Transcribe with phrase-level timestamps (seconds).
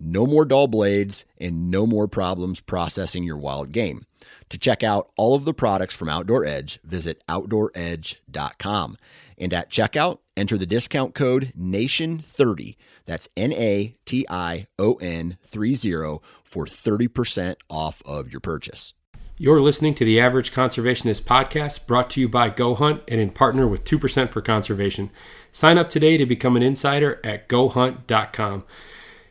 [0.00, 4.04] No more dull blades and no more problems processing your wild game.
[4.50, 8.96] To check out all of the products from Outdoor Edge, visit OutdoorEdge.com.
[9.36, 12.76] And at checkout, enter the discount code NATION30.
[13.06, 18.94] That's N A T I O N 30 for 30% off of your purchase.
[19.40, 23.30] You're listening to the Average Conservationist podcast brought to you by Go Hunt and in
[23.30, 25.10] partner with 2% for Conservation.
[25.52, 28.64] Sign up today to become an insider at gohunt.com.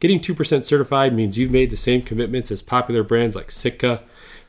[0.00, 4.04] Getting 2% certified means you've made the same commitments as popular brands like Sitka,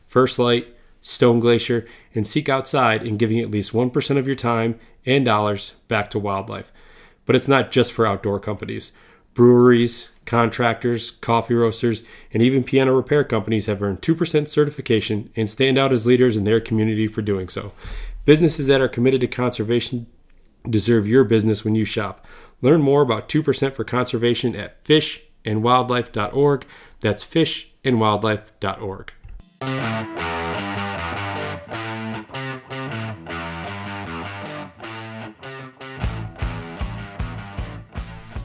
[0.06, 4.80] First Lite, Stone Glacier, and Seek Outside in giving at least 1% of your time
[5.06, 6.72] and dollars back to wildlife.
[7.26, 8.92] But it's not just for outdoor companies.
[9.34, 15.78] Breweries, contractors, coffee roasters, and even piano repair companies have earned 2% certification and stand
[15.78, 17.72] out as leaders in their community for doing so.
[18.26, 20.06] Businesses that are committed to conservation
[20.70, 22.26] deserve your business when you shop.
[22.62, 26.66] Learn more about 2% for conservation at fish fishandwildlife.org.
[27.00, 29.14] That's fishandwildlife.org.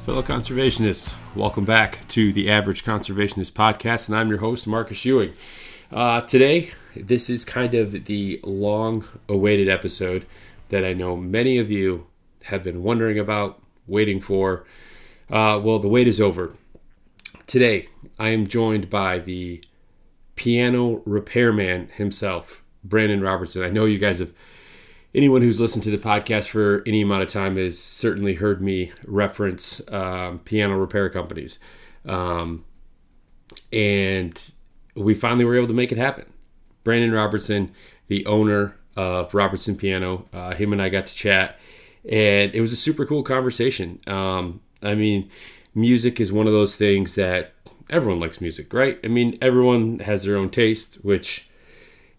[0.04, 5.32] Fellow conservationists, welcome back to the Average Conservationist Podcast, and I'm your host, Marcus Ewing.
[5.90, 10.26] Uh, today, this is kind of the long awaited episode
[10.68, 12.06] that I know many of you
[12.44, 14.66] have been wondering about, waiting for.
[15.30, 16.52] Uh, well, the wait is over.
[17.46, 17.88] Today,
[18.18, 19.62] I am joined by the
[20.34, 23.62] piano repairman himself, Brandon Robertson.
[23.62, 24.32] I know you guys have,
[25.14, 28.92] anyone who's listened to the podcast for any amount of time has certainly heard me
[29.06, 31.58] reference um, piano repair companies.
[32.06, 32.64] Um,
[33.72, 34.52] and
[34.94, 36.32] we finally were able to make it happen.
[36.82, 37.72] Brandon Robertson,
[38.08, 41.58] the owner of Robertson Piano, uh, him and I got to chat,
[42.08, 44.00] and it was a super cool conversation.
[44.06, 45.30] Um, I mean,
[45.74, 47.52] music is one of those things that
[47.90, 48.98] everyone likes music, right?
[49.04, 51.48] I mean, everyone has their own taste, which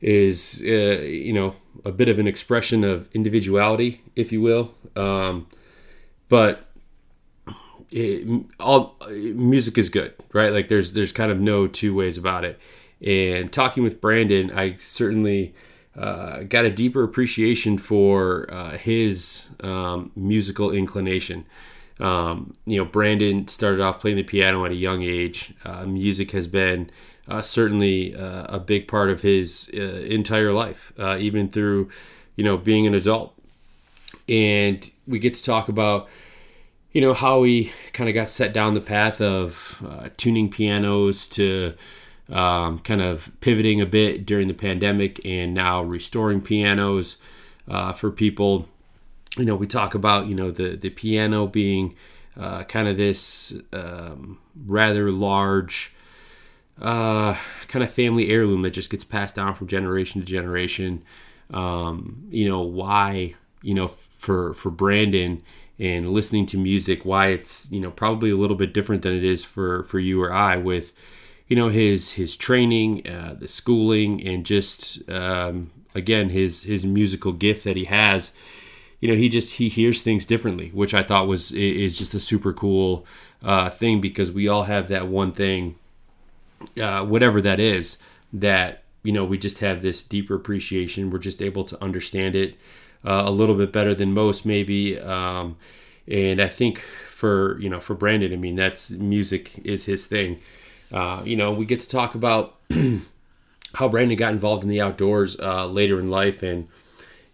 [0.01, 4.73] is uh, you know a bit of an expression of individuality, if you will.
[4.95, 5.47] Um,
[6.29, 6.67] but
[7.91, 10.51] it, all music is good, right?
[10.51, 12.59] Like there's there's kind of no two ways about it.
[13.01, 15.53] And talking with Brandon, I certainly
[15.97, 21.45] uh, got a deeper appreciation for uh, his um, musical inclination.
[21.99, 25.53] Um, you know, Brandon started off playing the piano at a young age.
[25.63, 26.89] Uh, music has been
[27.27, 31.89] uh, certainly uh, a big part of his uh, entire life, uh, even through,
[32.35, 33.33] you know, being an adult.
[34.27, 36.09] And we get to talk about,
[36.91, 41.27] you know, how he kind of got set down the path of uh, tuning pianos
[41.29, 41.75] to
[42.29, 47.17] um, kind of pivoting a bit during the pandemic and now restoring pianos
[47.95, 48.67] for people
[49.37, 51.95] you know, we talk about you know the the piano being
[52.37, 55.93] uh, kind of this um, rather large
[56.81, 57.37] uh,
[57.67, 61.03] kind of family heirloom that just gets passed down from generation to generation.
[61.51, 63.87] Um, you know why you know
[64.17, 65.43] for for Brandon
[65.77, 69.23] and listening to music why it's you know probably a little bit different than it
[69.23, 70.93] is for for you or I with
[71.47, 77.33] you know his his training, uh, the schooling, and just um, again his his musical
[77.33, 78.31] gift that he has
[79.05, 82.19] you know he just he hears things differently which i thought was is just a
[82.19, 83.05] super cool
[83.43, 85.75] uh, thing because we all have that one thing
[86.81, 87.99] uh, whatever that is
[88.33, 91.11] that you know we just have this deeper appreciation.
[91.11, 92.55] We're just able to understand it
[93.05, 95.57] uh, a little bit better than most maybe um,
[96.07, 100.39] and i think for you know for brandon i mean that's music is his thing.
[100.91, 102.55] Uh, you know we get to talk about
[103.75, 106.67] how brandon got involved in the outdoors uh, later in life and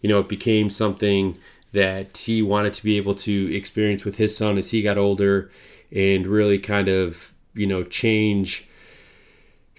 [0.02, 1.38] you know it became something
[1.74, 5.52] that he wanted to be able to experience with his son as he got older
[5.92, 8.68] and really kind of, you know, change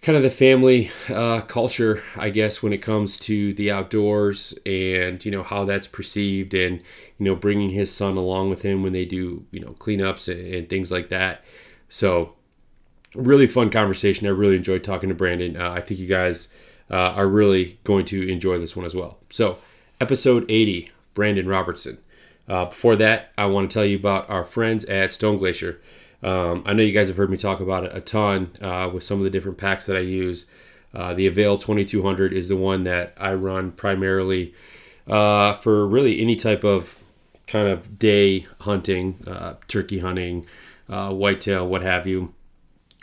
[0.02, 5.24] kind of the family uh, culture, I guess, when it comes to the outdoors and
[5.24, 6.82] you know how that's perceived, and
[7.18, 10.54] you know bringing his son along with him when they do you know cleanups and,
[10.54, 11.44] and things like that.
[11.88, 12.34] So,
[13.14, 14.26] really fun conversation.
[14.26, 15.56] I really enjoyed talking to Brandon.
[15.56, 16.48] Uh, I think you guys
[16.90, 19.18] uh, are really going to enjoy this one as well.
[19.30, 19.58] So,
[20.00, 21.98] episode 80, Brandon Robertson.
[22.48, 25.80] Uh, before that, I want to tell you about our friends at Stone Glacier.
[26.22, 29.02] Um, I know you guys have heard me talk about it a ton uh, with
[29.04, 30.46] some of the different packs that I use.
[30.94, 34.52] Uh, the Avail 2200 is the one that I run primarily
[35.08, 37.02] uh, for really any type of
[37.46, 40.46] kind of day hunting, uh, turkey hunting,
[40.88, 42.34] uh, whitetail, what have you.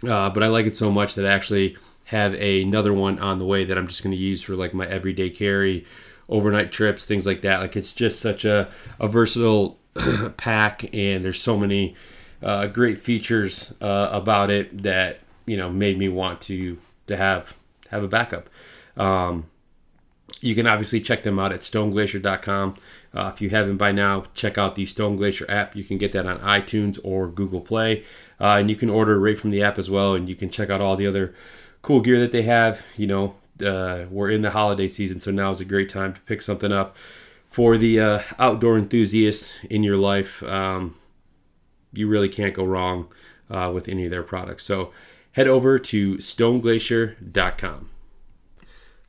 [0.02, 3.66] But I like it so much that I actually have another one on the way
[3.66, 5.86] that I'm just going to use for like my everyday carry,
[6.30, 7.60] overnight trips, things like that.
[7.60, 9.78] Like it's just such a, a versatile
[10.38, 11.96] pack, and there's so many
[12.42, 16.78] uh, great features uh, about it that you know made me want to
[17.08, 17.56] to have
[17.90, 18.50] have a backup.
[18.96, 19.46] Um,
[20.42, 22.76] you can obviously check them out at stoneglacier.com.
[23.14, 25.76] Uh, if you haven't by now, check out the Stone Glacier app.
[25.76, 28.04] You can get that on iTunes or Google Play,
[28.40, 30.14] uh, and you can order right from the app as well.
[30.14, 31.34] And you can check out all the other
[31.82, 32.86] cool gear that they have.
[32.96, 36.22] You know, uh, we're in the holiday season, so now is a great time to
[36.22, 36.96] pick something up
[37.48, 40.44] for the uh, outdoor enthusiast in your life.
[40.44, 40.96] Um,
[41.92, 43.12] you really can't go wrong
[43.50, 44.64] uh, with any of their products.
[44.64, 44.92] So
[45.32, 47.90] head over to stoneglacier.com.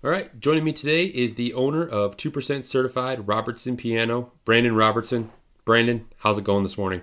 [0.02, 5.30] All right, joining me today is the owner of 2% certified Robertson Piano, Brandon Robertson.
[5.66, 7.02] Brandon, how's it going this morning?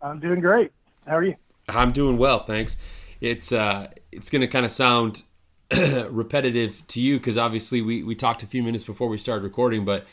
[0.00, 0.72] I'm doing great.
[1.06, 1.36] How are you?
[1.68, 2.76] I'm doing well, thanks.
[3.20, 5.22] It's uh, it's going to kind of sound
[6.10, 9.84] repetitive to you because obviously we we talked a few minutes before we started recording,
[9.84, 10.06] but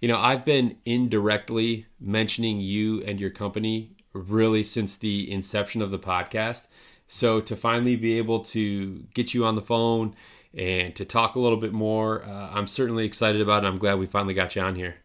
[0.00, 5.90] you know, I've been indirectly mentioning you and your company really since the inception of
[5.90, 6.66] the podcast.
[7.06, 10.14] So to finally be able to get you on the phone
[10.52, 13.66] and to talk a little bit more, uh, I'm certainly excited about it.
[13.66, 14.96] I'm glad we finally got you on here.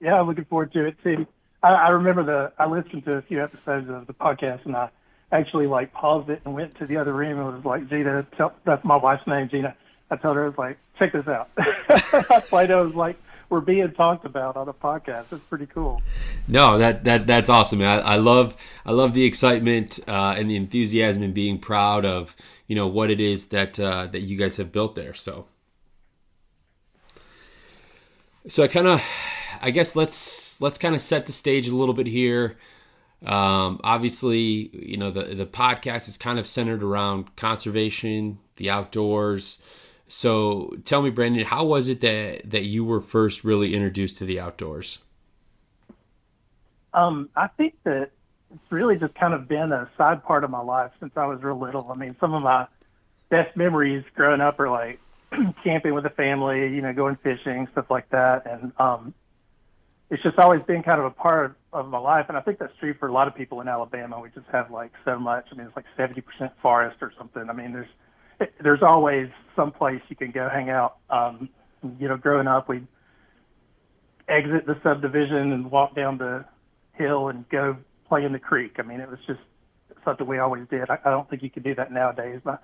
[0.00, 1.26] Yeah, I'm looking forward to it too.
[1.62, 4.90] I, I remember the I listened to a few episodes of the podcast and I
[5.32, 8.52] actually like paused it and went to the other room and was like, Gina, tell,
[8.64, 9.74] that's my wife's name, Gina.
[10.10, 11.48] I told her I was like, check this out.
[11.58, 13.16] I was like
[13.52, 15.26] we're being talked about on a podcast.
[15.30, 16.00] It's pretty cool.
[16.48, 17.82] No, that that that's awesome.
[17.82, 18.56] I, I love
[18.86, 22.34] I love the excitement uh, and the enthusiasm and being proud of
[22.66, 25.12] you know what it is that uh, that you guys have built there.
[25.12, 25.44] So,
[28.48, 29.04] so I kind of,
[29.60, 32.56] I guess let's let's kind of set the stage a little bit here.
[33.24, 39.58] Um, obviously, you know the the podcast is kind of centered around conservation, the outdoors.
[40.08, 44.24] So tell me, Brandon, how was it that that you were first really introduced to
[44.24, 44.98] the outdoors?
[46.94, 48.10] Um, I think that
[48.52, 51.42] it's really just kind of been a side part of my life since I was
[51.42, 51.90] real little.
[51.90, 52.66] I mean, some of my
[53.30, 55.00] best memories growing up are like
[55.64, 58.46] camping with the family, you know, going fishing, stuff like that.
[58.46, 59.14] And um,
[60.12, 62.26] it's just always been kind of a part of my life.
[62.28, 64.20] And I think that's true for a lot of people in Alabama.
[64.20, 65.46] We just have like so much.
[65.50, 66.22] I mean, it's like 70%
[66.60, 67.48] forest or something.
[67.48, 70.98] I mean, there's there's always some place you can go hang out.
[71.08, 71.48] Um,
[71.98, 72.86] you know, growing up, we'd
[74.28, 76.44] exit the subdivision and walk down the
[76.92, 78.74] hill and go play in the creek.
[78.78, 79.40] I mean, it was just
[80.04, 80.90] something we always did.
[80.90, 82.42] I, I don't think you can do that nowadays.
[82.44, 82.58] My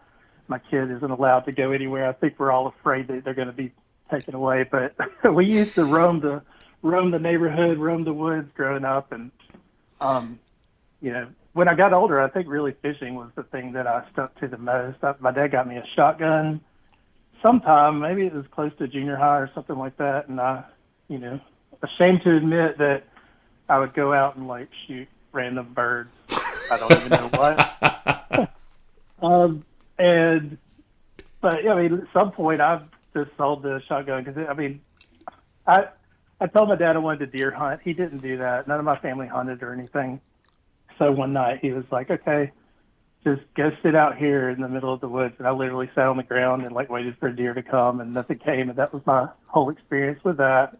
[0.48, 2.10] my kid isn't allowed to go anywhere.
[2.10, 3.72] I think we're all afraid that they're going to be
[4.10, 4.66] taken away.
[4.70, 4.94] But
[5.34, 6.42] we used to roam the
[6.82, 9.30] roam the neighborhood, roam the woods growing up, and
[10.00, 10.38] um,
[11.00, 14.04] you know, when I got older, I think really fishing was the thing that I
[14.12, 15.02] stuck to the most.
[15.02, 16.60] I, my dad got me a shotgun
[17.42, 20.64] sometime, maybe it was close to junior high or something like that, and I,
[21.08, 21.40] you know,
[21.82, 23.04] ashamed to admit that
[23.68, 26.10] I would go out and like shoot random birds.
[26.70, 28.52] I don't even know what.
[29.22, 29.64] um,
[29.98, 30.58] and
[31.40, 34.80] but yeah, I mean, at some point I've just sold the shotgun because I mean,
[35.66, 35.88] I
[36.40, 37.80] I told my dad I wanted to deer hunt.
[37.82, 38.68] He didn't do that.
[38.68, 40.20] None of my family hunted or anything
[40.98, 42.50] so one night he was like, okay,
[43.24, 45.34] just go sit out here in the middle of the woods.
[45.38, 48.00] And I literally sat on the ground and like waited for a deer to come
[48.00, 48.68] and nothing came.
[48.68, 50.76] And that was my whole experience with that.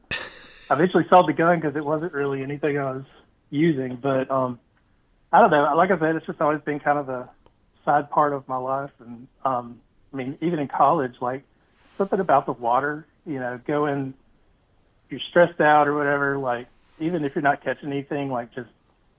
[0.71, 3.05] I eventually sold the gun because it wasn't really anything I was
[3.51, 3.97] using.
[3.97, 4.59] But um,
[5.33, 5.75] I don't know.
[5.77, 7.31] Like I said, it's just always been kind of a
[7.85, 8.91] side part of my life.
[9.01, 9.81] And um,
[10.13, 11.43] I mean, even in college, like
[11.97, 14.15] something about the water, you know, going,
[15.11, 16.67] you're stressed out or whatever, like
[16.99, 18.69] even if you're not catching anything, like just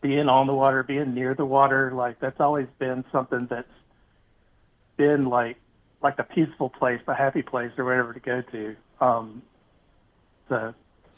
[0.01, 3.67] being on the water, being near the water, like that's always been something that's
[4.97, 5.57] been like
[6.01, 8.75] like a peaceful place, a happy place, or whatever to go to.
[9.01, 9.41] Um,
[10.47, 10.73] so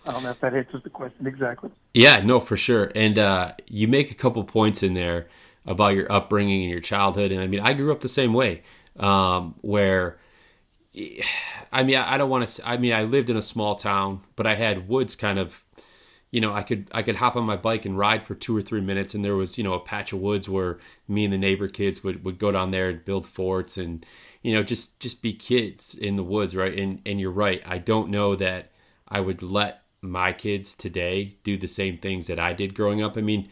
[0.05, 1.69] I don't know if that answers the question exactly.
[1.93, 2.91] Yeah, no, for sure.
[2.95, 5.27] And uh, you make a couple points in there
[5.65, 7.31] about your upbringing and your childhood.
[7.31, 8.63] And I mean, I grew up the same way,
[8.97, 10.17] um, where
[11.71, 12.67] I mean, I don't want to.
[12.67, 15.63] I mean, I lived in a small town, but I had woods kind of.
[16.31, 18.61] You know, I could I could hop on my bike and ride for two or
[18.61, 21.37] three minutes, and there was you know a patch of woods where me and the
[21.37, 24.05] neighbor kids would, would go down there and build forts and
[24.41, 26.77] you know just just be kids in the woods, right?
[26.77, 27.61] And and you're right.
[27.65, 28.71] I don't know that
[29.09, 33.17] I would let my kids today do the same things that I did growing up.
[33.17, 33.49] I mean,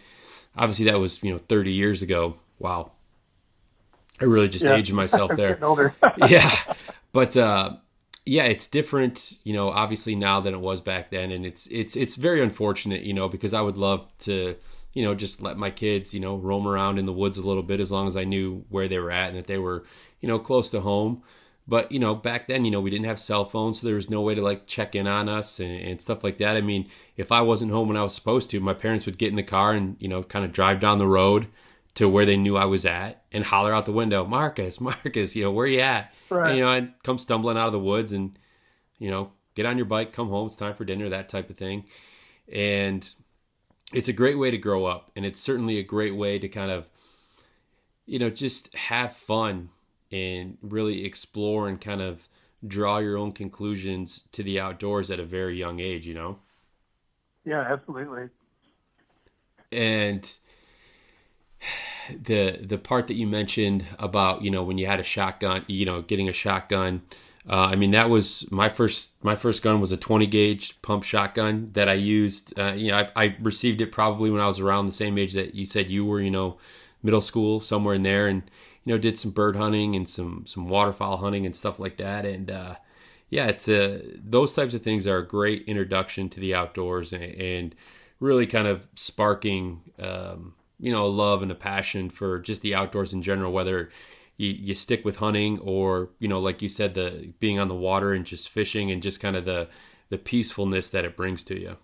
[0.56, 2.38] obviously that was you know 30 years ago.
[2.60, 2.94] Wow,
[4.22, 4.76] I really just yeah.
[4.76, 5.60] aged myself there.
[6.28, 6.50] yeah,
[7.12, 7.78] but uh,
[8.26, 11.96] yeah, it's different, you know, obviously now than it was back then, and it's it's
[11.96, 14.56] it's very unfortunate, you know, because I would love to,
[14.94, 17.64] you know, just let my kids, you know, roam around in the woods a little
[17.64, 19.84] bit as long as I knew where they were at and that they were,
[20.22, 21.24] you know, close to home.
[21.68, 24.10] But you know, back then, you know, we didn't have cell phones, so there was
[24.10, 26.58] no way to like check in on us and, and stuff like that.
[26.58, 26.88] I mean,
[27.18, 29.44] if I wasn't home when I was supposed to, my parents would get in the
[29.44, 31.48] car and you know, kind of drive down the road
[31.96, 35.44] to where they knew I was at and holler out the window, Marcus, Marcus, you
[35.44, 36.14] know, where you at?
[36.30, 36.50] Right.
[36.50, 38.38] And, you know, I'd come stumbling out of the woods and,
[38.98, 41.58] you know, get on your bike, come home, it's time for dinner, that type of
[41.58, 41.86] thing.
[42.52, 43.08] And
[43.94, 45.12] it's a great way to grow up.
[45.16, 46.90] And it's certainly a great way to kind of,
[48.06, 49.70] you know, just have fun
[50.12, 52.28] and really explore and kind of
[52.66, 56.40] draw your own conclusions to the outdoors at a very young age, you know?
[57.46, 58.30] Yeah, absolutely.
[59.72, 60.32] And
[62.22, 65.86] the the part that you mentioned about you know when you had a shotgun, you
[65.86, 67.02] know, getting a shotgun.
[67.50, 69.24] Uh, I mean, that was my first.
[69.24, 72.58] My first gun was a 20 gauge pump shotgun that I used.
[72.60, 75.34] Uh, you know, I, I, received it probably when I was around the same age
[75.34, 76.22] that you said you were.
[76.22, 76.58] You know,
[77.02, 78.44] middle school somewhere in there, and
[78.86, 82.26] you know, did some bird hunting and some some waterfowl hunting and stuff like that.
[82.26, 82.76] And uh,
[83.30, 87.24] yeah, it's a, those types of things are a great introduction to the outdoors and,
[87.24, 87.76] and
[88.20, 89.82] really kind of sparking.
[89.98, 93.90] Um, you know a love and a passion for just the outdoors in general whether
[94.38, 97.76] you, you stick with hunting or you know like you said the being on the
[97.76, 99.68] water and just fishing and just kind of the
[100.10, 101.78] the peacefulness that it brings to you.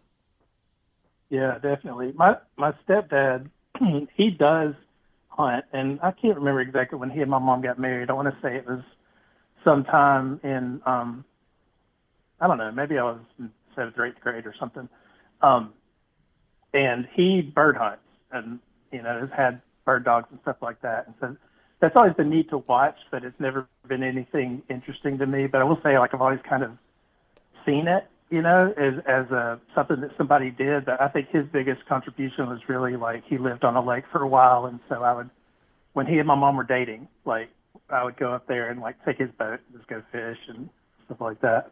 [1.29, 2.13] Yeah definitely.
[2.15, 3.49] My my stepdad
[4.15, 4.73] he does
[5.27, 8.09] hunt and i can't remember exactly when he and my mom got married.
[8.09, 8.81] I want to say it was
[9.63, 11.25] sometime in um
[12.39, 14.87] i don't know maybe i was in seventh or eighth grade or something.
[15.41, 15.73] Um
[16.73, 18.59] and he bird hunts and
[18.91, 21.07] you know, has had bird dogs and stuff like that.
[21.07, 21.37] And so
[21.79, 25.47] that's always been neat to watch, but it's never been anything interesting to me.
[25.47, 26.71] But I will say, like, I've always kind of
[27.65, 30.85] seen it, you know, as as a something that somebody did.
[30.85, 34.21] But I think his biggest contribution was really like he lived on a lake for
[34.21, 35.29] a while, and so I would,
[35.93, 37.49] when he and my mom were dating, like
[37.89, 40.69] I would go up there and like take his boat and just go fish and
[41.05, 41.71] stuff like that.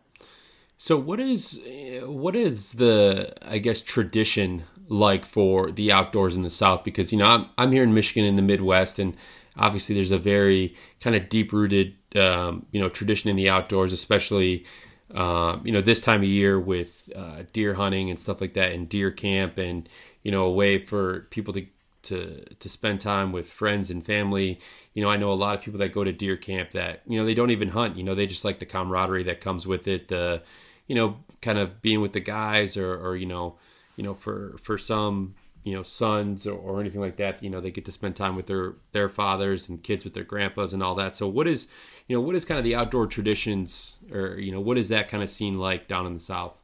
[0.78, 1.62] So what is
[2.04, 6.84] what is the I guess tradition like for the outdoors in the South?
[6.84, 9.16] Because you know I'm I'm here in Michigan in the Midwest, and
[9.58, 13.92] obviously there's a very kind of deep rooted um, you know tradition in the outdoors,
[13.92, 14.66] especially
[15.14, 18.72] um, you know this time of year with uh, deer hunting and stuff like that,
[18.72, 19.90] and deer camp, and
[20.22, 21.66] you know a way for people to
[22.04, 24.60] to to spend time with friends and family.
[24.94, 27.18] You know, I know a lot of people that go to deer camp that you
[27.18, 27.98] know they don't even hunt.
[27.98, 30.08] You know, they just like the camaraderie that comes with it.
[30.10, 30.44] The
[30.88, 33.56] you know, kind of being with the guys, or or you know,
[33.96, 37.62] you know, for for some you know sons or, or anything like that you know
[37.62, 40.84] they get to spend time with their their fathers and kids with their grandpas and
[40.84, 41.16] all that.
[41.16, 41.68] So what is
[42.08, 45.08] you know what is kind of the outdoor traditions or you know what is that
[45.08, 46.56] kind of scene like down in the south?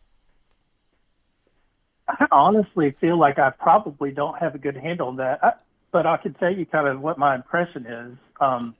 [2.09, 5.53] I honestly feel like I probably don't have a good handle on that, I,
[5.91, 8.17] but I can tell you kind of what my impression is.
[8.41, 8.75] Um,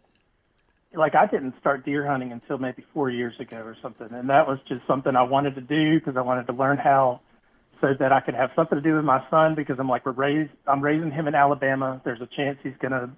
[0.93, 4.47] like I didn't start deer hunting until maybe four years ago or something, and that
[4.47, 7.21] was just something I wanted to do because I wanted to learn how,
[7.81, 10.12] so that I could have something to do with my son because I'm like we're
[10.12, 12.01] raised, I'm raising him in Alabama.
[12.03, 13.09] There's a chance he's gonna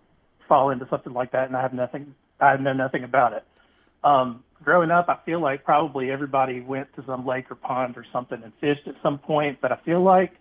[0.48, 3.44] fall into something like that, and I have nothing, I know nothing about it.
[4.03, 8.06] Um, growing up, I feel like probably everybody went to some lake or pond or
[8.12, 9.60] something and fished at some point.
[9.62, 10.34] But I feel like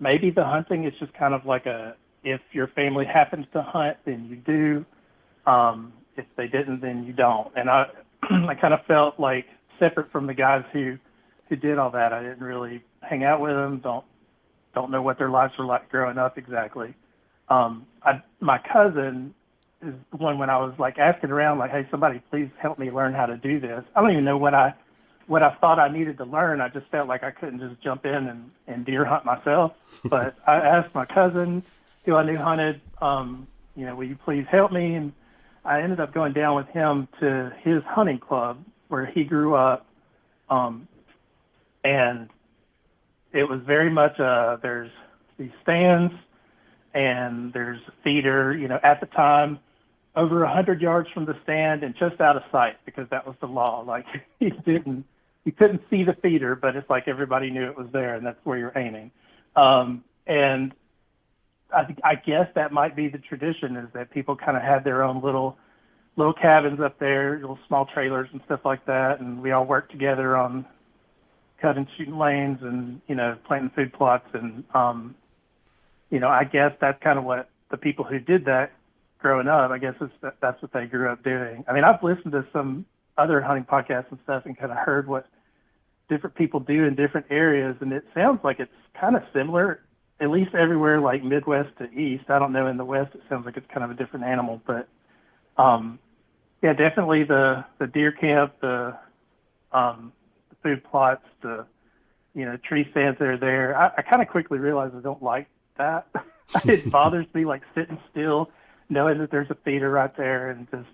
[0.00, 3.96] maybe the hunting is just kind of like a if your family happens to hunt,
[4.04, 4.86] then you do.
[5.50, 7.50] Um, if they didn't, then you don't.
[7.56, 7.86] And I,
[8.22, 9.46] I kind of felt like
[9.78, 10.98] separate from the guys who,
[11.48, 12.12] who did all that.
[12.12, 13.78] I didn't really hang out with them.
[13.78, 14.04] Don't,
[14.74, 16.94] don't know what their lives were like growing up exactly.
[17.48, 19.34] Um, I, my cousin
[19.82, 23.14] is one when I was like asking around, like, "Hey, somebody, please help me learn
[23.14, 24.74] how to do this." I don't even know what I
[25.26, 26.60] what I thought I needed to learn.
[26.60, 29.72] I just felt like I couldn't just jump in and, and deer hunt myself.
[30.08, 31.62] But I asked my cousin,
[32.04, 34.94] who I knew hunted, um, you know, will you please help me?
[34.94, 35.12] And
[35.64, 39.86] I ended up going down with him to his hunting club where he grew up.
[40.50, 40.88] Um,
[41.84, 42.28] and
[43.32, 44.90] it was very much uh, there's
[45.38, 46.12] these stands
[46.94, 48.56] and there's a feeder.
[48.56, 49.58] You know, at the time,
[50.14, 53.36] over a hundred yards from the stand and just out of sight because that was
[53.40, 53.84] the law.
[53.86, 54.06] Like
[54.38, 55.04] you didn't,
[55.44, 58.38] you couldn't see the feeder, but it's like everybody knew it was there, and that's
[58.44, 59.10] where you're aiming.
[59.56, 60.74] Um, and
[61.72, 65.02] I I guess that might be the tradition is that people kind of had their
[65.02, 65.56] own little
[66.16, 69.90] little cabins up there, little small trailers and stuff like that, and we all worked
[69.90, 70.66] together on
[71.62, 75.14] cutting shooting lanes and you know planting food plots and um,
[76.10, 78.72] you know I guess that's kind of what the people who did that
[79.22, 81.64] growing up, I guess it's, that's what they grew up doing.
[81.68, 82.84] I mean, I've listened to some
[83.16, 85.26] other hunting podcasts and stuff and kind of heard what
[86.08, 89.80] different people do in different areas, and it sounds like it's kind of similar,
[90.20, 92.24] at least everywhere like Midwest to East.
[92.28, 94.60] I don't know in the West, it sounds like it's kind of a different animal,
[94.66, 94.88] but
[95.56, 95.98] um,
[96.62, 98.96] yeah, definitely the the deer camp, the
[99.72, 100.12] um,
[100.62, 101.66] food plots, the
[102.34, 103.76] you know tree stands that are there.
[103.76, 106.06] I, I kind of quickly realized I don't like that.
[106.64, 108.50] it bothers me like sitting still
[108.88, 110.88] knowing that there's a feeder right there and just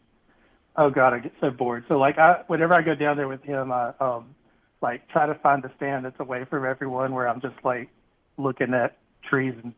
[0.76, 3.42] oh god i get so bored so like i whenever i go down there with
[3.42, 4.34] him i um
[4.80, 7.88] like try to find a stand that's away from everyone where i'm just like
[8.36, 8.96] looking at
[9.28, 9.74] trees and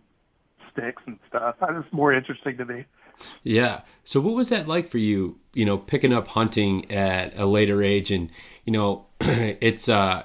[0.71, 2.85] sticks and stuff it's more interesting to me
[3.43, 7.47] yeah so what was that like for you you know picking up hunting at a
[7.47, 8.31] later age and
[8.65, 10.23] you know it's uh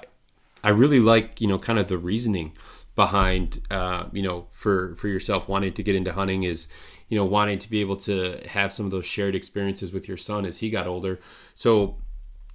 [0.64, 2.52] i really like you know kind of the reasoning
[2.94, 6.68] behind uh you know for for yourself wanting to get into hunting is
[7.08, 10.16] you know, wanting to be able to have some of those shared experiences with your
[10.16, 11.20] son as he got older.
[11.54, 11.98] So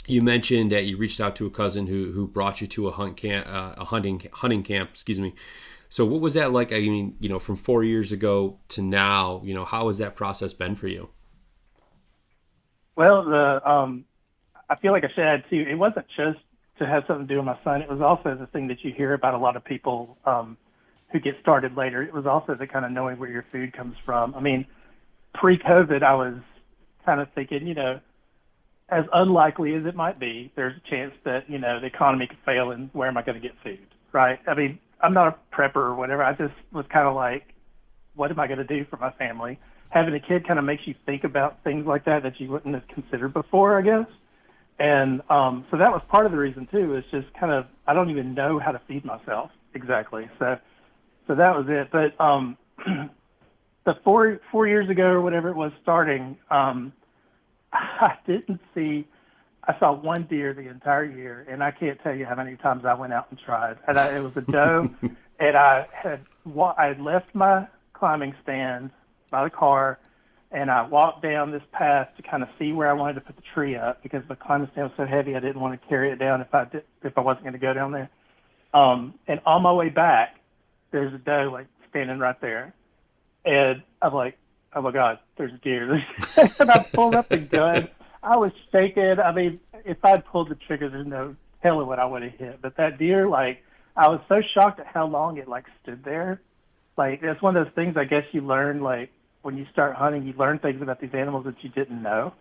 [0.08, 2.92] you mentioned that you reached out to a cousin who who brought you to a
[2.92, 5.34] hunt camp, uh, a hunting hunting camp, excuse me.
[5.92, 6.72] So what was that like?
[6.72, 10.16] I mean, you know, from four years ago to now, you know, how has that
[10.16, 11.10] process been for you?
[12.96, 14.06] Well, the um,
[14.70, 15.66] I feel like I said too.
[15.70, 16.40] It wasn't just
[16.80, 17.82] to have something to do with my son.
[17.82, 20.56] It was also the thing that you hear about a lot of people um,
[21.12, 22.02] who get started later.
[22.02, 24.34] It was also the kind of knowing where your food comes from.
[24.34, 24.66] I mean,
[25.34, 26.36] pre-COVID, I was
[27.06, 28.00] kind of thinking, you know,
[28.88, 32.40] as unlikely as it might be, there's a chance that you know the economy could
[32.46, 33.86] fail, and where am I going to get food?
[34.14, 34.40] Right?
[34.48, 36.24] I mean, I'm not a prepper or whatever.
[36.24, 37.54] I just was kind of like,
[38.16, 39.60] what am I going to do for my family?
[39.90, 42.74] Having a kid kind of makes you think about things like that that you wouldn't
[42.74, 44.08] have considered before, I guess.
[44.80, 46.96] And um, so that was part of the reason too.
[46.96, 50.28] Is just kind of I don't even know how to feed myself exactly.
[50.40, 50.58] So
[51.28, 51.90] so that was it.
[51.92, 52.58] But um,
[53.86, 56.94] the four four years ago or whatever it was starting, um,
[57.74, 59.06] I didn't see.
[59.66, 62.84] I saw one deer the entire year, and I can't tell you how many times
[62.84, 63.78] I went out and tried.
[63.88, 64.90] And I, it was a doe,
[65.40, 68.90] and I had I had left my climbing stand
[69.30, 70.00] by the car,
[70.52, 73.36] and I walked down this path to kind of see where I wanted to put
[73.36, 76.12] the tree up because the climbing stand was so heavy I didn't want to carry
[76.12, 78.10] it down if I did if I wasn't going to go down there.
[78.74, 80.38] Um, and on my way back,
[80.90, 82.74] there's a doe like standing right there,
[83.46, 84.40] and I'm like,
[84.76, 85.94] oh my god, there's a deer.
[86.60, 87.90] and I pulled up the gun.
[88.24, 89.20] I was shaking.
[89.20, 92.62] I mean, if I'd pulled the trigger, there's no telling what I would have hit.
[92.62, 93.64] But that deer, like,
[93.96, 96.42] I was so shocked at how long it like stood there.
[96.98, 100.26] Like, it's one of those things I guess you learn like when you start hunting,
[100.26, 102.34] you learn things about these animals that you didn't know.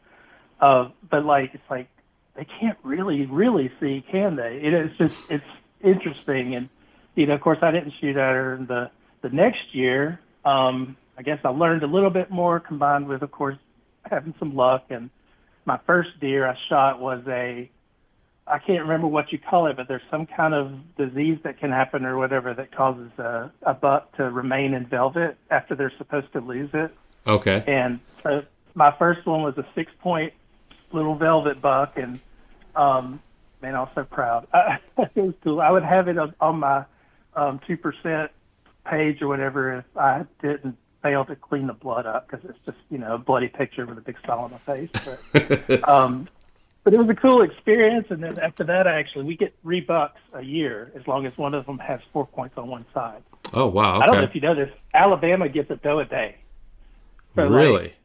[0.61, 1.88] Uh, but like, it's like
[2.35, 4.61] they can't really, really see, can they?
[4.62, 5.45] It is just, it's
[5.83, 6.69] interesting and
[7.14, 8.90] you know, of course, I didn't shoot at her the
[9.23, 10.21] the next year.
[10.45, 13.59] Um, I guess I learned a little bit more, combined with, of course,
[14.05, 14.87] having some luck.
[14.90, 15.11] And
[15.64, 17.70] my first deer I shot was a
[18.46, 21.70] I can't remember what you call it, but there's some kind of disease that can
[21.70, 26.33] happen or whatever that causes a, a buck to remain in velvet after they're supposed
[26.33, 26.92] to lose it.
[27.27, 27.62] Okay.
[27.66, 28.42] And so
[28.75, 30.33] my first one was a six point
[30.92, 32.18] little velvet buck, and
[32.75, 33.20] um,
[33.62, 34.49] man, I was so proud.
[34.53, 35.61] I, it was cool.
[35.61, 36.85] I would have it on, on my
[37.37, 38.29] um, 2%
[38.85, 42.79] page or whatever if I didn't fail to clean the blood up because it's just,
[42.91, 44.91] you know, a bloody picture with a big smile on my face.
[45.33, 46.29] But, um,
[46.85, 48.07] but it was a cool experience.
[48.11, 51.37] And then after that, I actually, we get three bucks a year as long as
[51.37, 53.23] one of them has four points on one side.
[53.53, 53.97] Oh, wow.
[53.97, 54.03] Okay.
[54.03, 54.71] I don't know if you know this.
[54.95, 56.37] Alabama gets a doe a day.
[57.37, 57.83] So really?
[57.83, 57.97] Like,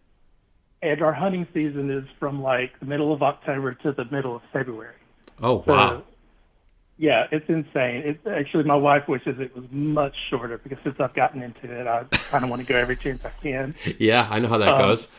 [0.82, 4.42] and our hunting season is from like the middle of October to the middle of
[4.54, 4.96] February.
[5.42, 5.90] Oh, wow.
[5.90, 6.04] So,
[6.98, 8.04] yeah, it's insane.
[8.06, 11.88] It's actually my wife wishes it was much shorter because since I've gotten into it,
[11.88, 13.76] I kind of want to go every chance I can.
[14.00, 15.10] Yeah, I know how that um, goes.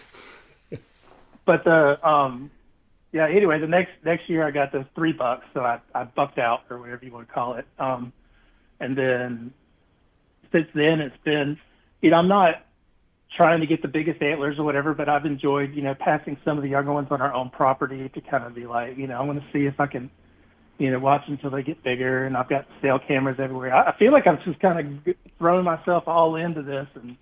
[1.45, 2.51] but the um,
[3.13, 3.29] yeah.
[3.29, 6.63] Anyway, the next next year I got those three bucks, so I I bucked out
[6.71, 7.67] or whatever you want to call it.
[7.79, 8.13] Um,
[8.81, 9.53] and then
[10.53, 11.59] since then it's been,
[12.01, 12.65] you know, I'm not
[13.37, 16.57] trying to get the biggest antlers or whatever, but I've enjoyed, you know, passing some
[16.57, 19.19] of the younger ones on our own property to kind of be like, you know,
[19.19, 20.11] I want to see if I can
[20.79, 22.25] you know, watch until they get bigger.
[22.27, 23.75] And I've got cell cameras everywhere.
[23.75, 27.17] I, I feel like I'm just kind of throwing myself all into this, and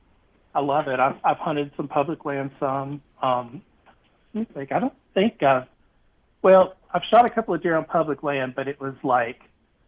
[0.54, 1.00] I love it.
[1.00, 3.02] I've, I've hunted some public land some.
[3.22, 3.62] Um,
[4.54, 4.72] think.
[4.72, 5.66] I don't think I've.
[6.42, 9.40] Well, I've shot a couple of deer on public land, but it was like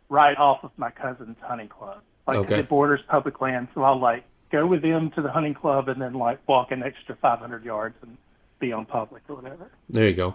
[0.09, 2.03] right off of my cousin's hunting club.
[2.27, 2.61] Like Okay.
[2.61, 6.01] it borders public land, so I'll like go with them to the hunting club and
[6.01, 8.17] then like walk an extra 500 yards and
[8.59, 9.71] be on public or whatever.
[9.89, 10.35] There you go.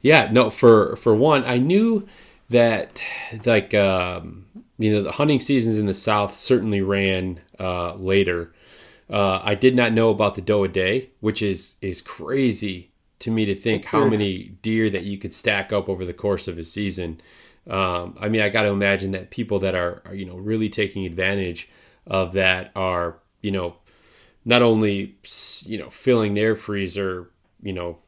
[0.00, 2.08] Yeah, no, for for one, I knew
[2.50, 3.00] that
[3.46, 4.46] like um,
[4.78, 8.52] you know the hunting seasons in the South certainly ran uh, later.
[9.08, 13.30] Uh, I did not know about the doe a day, which is is crazy to
[13.30, 16.58] me to think how many deer that you could stack up over the course of
[16.58, 17.20] a season.
[17.68, 20.68] Um, I mean, I got to imagine that people that are, are you know really
[20.68, 21.68] taking advantage
[22.06, 23.76] of that are you know
[24.44, 25.16] not only
[25.62, 27.30] you know filling their freezer
[27.62, 27.98] you know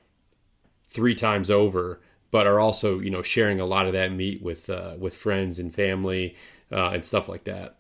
[0.89, 2.01] three times over,
[2.33, 5.61] but are also you know sharing a lot of that meat with uh, with friends
[5.61, 6.35] and family
[6.73, 7.77] uh, and stuff like that.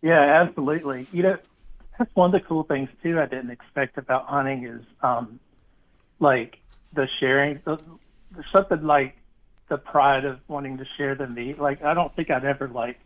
[0.00, 1.08] Yeah, absolutely.
[1.12, 1.38] You know,
[1.98, 3.18] that's one of the cool things too.
[3.18, 5.40] I didn't expect about hunting is um,
[6.20, 6.60] like
[6.92, 7.60] the sharing.
[7.64, 7.82] The,
[8.54, 9.16] something like
[9.68, 11.58] the pride of wanting to share the meat.
[11.58, 13.00] Like I don't think I'd ever like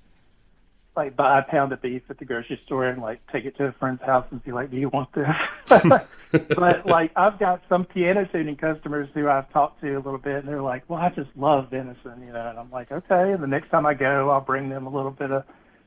[0.95, 3.65] like buy a pound of beef at the grocery store and like take it to
[3.65, 5.27] a friend's house and be like, "Do you want this?"
[6.57, 10.37] but like I've got some piano tuning customers who I've talked to a little bit,
[10.37, 12.49] and they're like, "Well, I just love venison," you know.
[12.49, 15.11] And I'm like, "Okay." And the next time I go, I'll bring them a little
[15.11, 15.45] bit of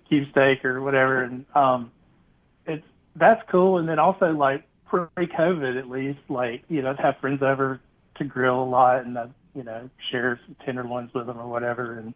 [0.09, 1.91] cube steak or whatever, and um,
[2.65, 3.77] it's that's cool.
[3.77, 7.79] And then also like pre-COVID, at least, like you know, I'd have friends over
[8.17, 11.99] to grill a lot, and I you know share some tenderloins with them or whatever.
[11.99, 12.15] And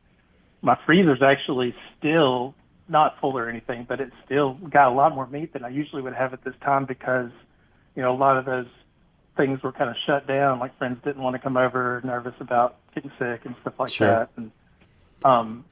[0.64, 2.56] my freezer's actually still
[2.90, 6.02] not full or anything, but it's still got a lot more meat than I usually
[6.02, 7.30] would have at this time because
[7.96, 8.68] you know a lot of those
[9.38, 10.60] things were kind of shut down.
[10.60, 14.08] Like friends didn't want to come over, nervous about getting sick and stuff like Sure.
[14.08, 14.30] that.
[14.36, 14.52] And
[15.24, 15.66] um,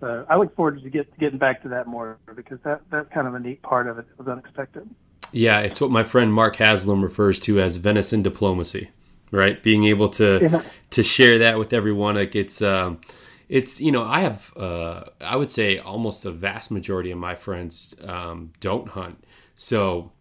[0.00, 3.26] so I look forward to get getting back to that more because that that's kind
[3.26, 4.06] of a neat part of it.
[4.10, 4.88] It was unexpected.
[5.32, 8.90] Yeah, it's what my friend Mark Haslam refers to as venison diplomacy,
[9.30, 9.62] right?
[9.62, 10.62] Being able to Yeah.
[10.90, 12.14] to share that with everyone.
[12.14, 13.00] Like it's um,
[13.48, 17.34] it's you know I have uh, I would say almost the vast majority of my
[17.34, 19.24] friends um, don't hunt,
[19.56, 20.12] so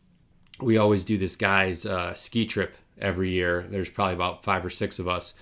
[0.61, 3.65] we always do this guy's uh, ski trip every year.
[3.69, 5.35] There's probably about five or six of us,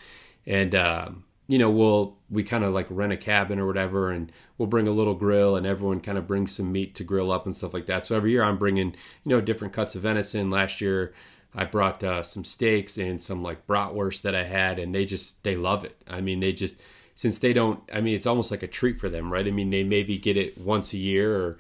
[0.46, 4.32] and um, you know we'll we kind of like rent a cabin or whatever, and
[4.58, 7.46] we'll bring a little grill, and everyone kind of brings some meat to grill up
[7.46, 8.06] and stuff like that.
[8.06, 10.50] So every year I'm bringing you know different cuts of venison.
[10.50, 11.14] Last year
[11.54, 15.44] I brought uh, some steaks and some like bratwurst that I had, and they just
[15.44, 16.02] they love it.
[16.08, 16.80] I mean they just
[17.16, 19.48] since they don't i mean it's almost like a treat for them right?
[19.48, 21.58] I mean they maybe get it once a year or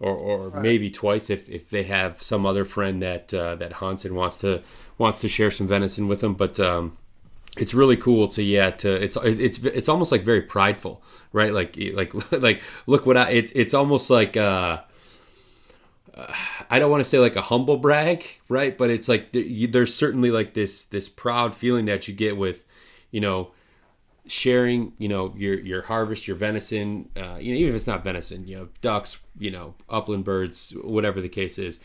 [0.00, 4.04] or, or maybe twice if, if they have some other friend that uh, that hunts
[4.04, 4.62] and wants to
[4.96, 6.34] wants to share some venison with them.
[6.34, 6.96] But um
[7.56, 11.52] it's really cool to yeah to it's it's it's almost like very prideful right?
[11.52, 14.82] Like like like look what i it's it's almost like uh
[16.70, 18.76] I don't want to say like a humble brag, right?
[18.76, 22.64] But it's like there's certainly like this this proud feeling that you get with,
[23.10, 23.52] you know,
[24.28, 28.04] sharing, you know, your your harvest, your venison, uh, you know, even if it's not
[28.04, 31.80] venison, you know, ducks, you know, upland birds, whatever the case is,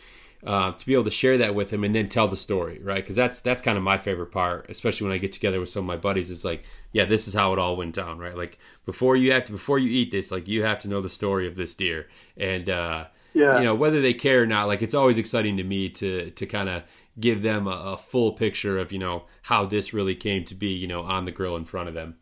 [0.45, 3.03] uh, to be able to share that with them and then tell the story, right?
[3.03, 5.82] Because that's that's kind of my favorite part, especially when I get together with some
[5.84, 6.29] of my buddies.
[6.29, 8.36] Is like, yeah, this is how it all went down, right?
[8.38, 11.10] Like before you have to before you eat this, like you have to know the
[11.10, 13.58] story of this deer, and uh, Yeah.
[13.58, 14.67] you know whether they care or not.
[14.67, 16.84] Like it's always exciting to me to to kind of
[17.19, 20.69] give them a, a full picture of you know how this really came to be,
[20.69, 22.15] you know, on the grill in front of them.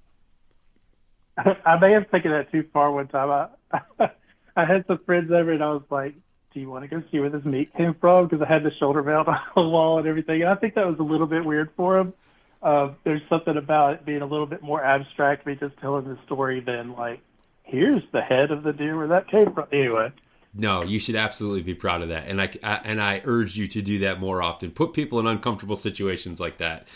[1.65, 3.49] I may have taken that too far one time.
[3.71, 4.09] I
[4.55, 6.13] I had some friends over and I was like,
[6.53, 8.71] "Do you want to go see where this meat came from?" Because I had the
[8.79, 11.45] shoulder mount on the wall and everything, and I think that was a little bit
[11.45, 12.13] weird for them.
[12.61, 16.17] Uh, there's something about it being a little bit more abstract, me just telling the
[16.25, 17.21] story than like,
[17.63, 20.11] "Here's the head of the deer where that came from." Anyway,
[20.53, 23.67] No, you should absolutely be proud of that, and I, I and I urge you
[23.67, 24.71] to do that more often.
[24.71, 26.87] Put people in uncomfortable situations like that.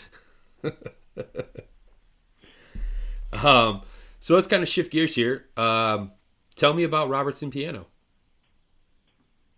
[3.32, 3.82] um,
[4.26, 5.44] so let's kind of shift gears here.
[5.56, 6.10] Um,
[6.56, 7.86] tell me about Robertson Piano.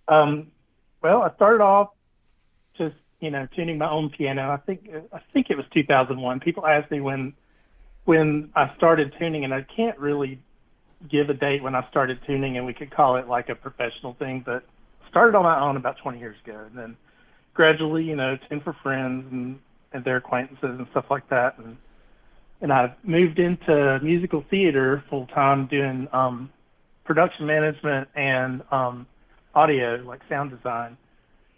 [0.07, 0.48] Um,
[1.02, 1.92] well, I started off
[2.76, 4.50] just you know tuning my own piano.
[4.50, 6.40] I think I think it was 2001.
[6.40, 7.33] People ask me when
[8.04, 10.38] when I started tuning, and I can't really
[11.09, 14.16] give a date when I started tuning, and we could call it like a professional
[14.18, 14.42] thing.
[14.44, 14.66] But
[15.09, 16.96] started on my own about 20 years ago, and then
[17.54, 19.61] gradually, you know, tune for friends and
[19.94, 21.78] and their acquaintances and stuff like that, and
[22.61, 26.51] and I moved into musical theater full time doing um,
[27.05, 29.07] production management and um,
[29.55, 30.97] audio, like sound design,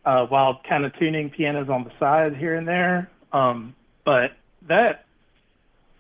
[0.04, 3.10] uh, while kind of tuning pianos on the side here and there.
[3.32, 4.32] Um, but
[4.68, 5.04] that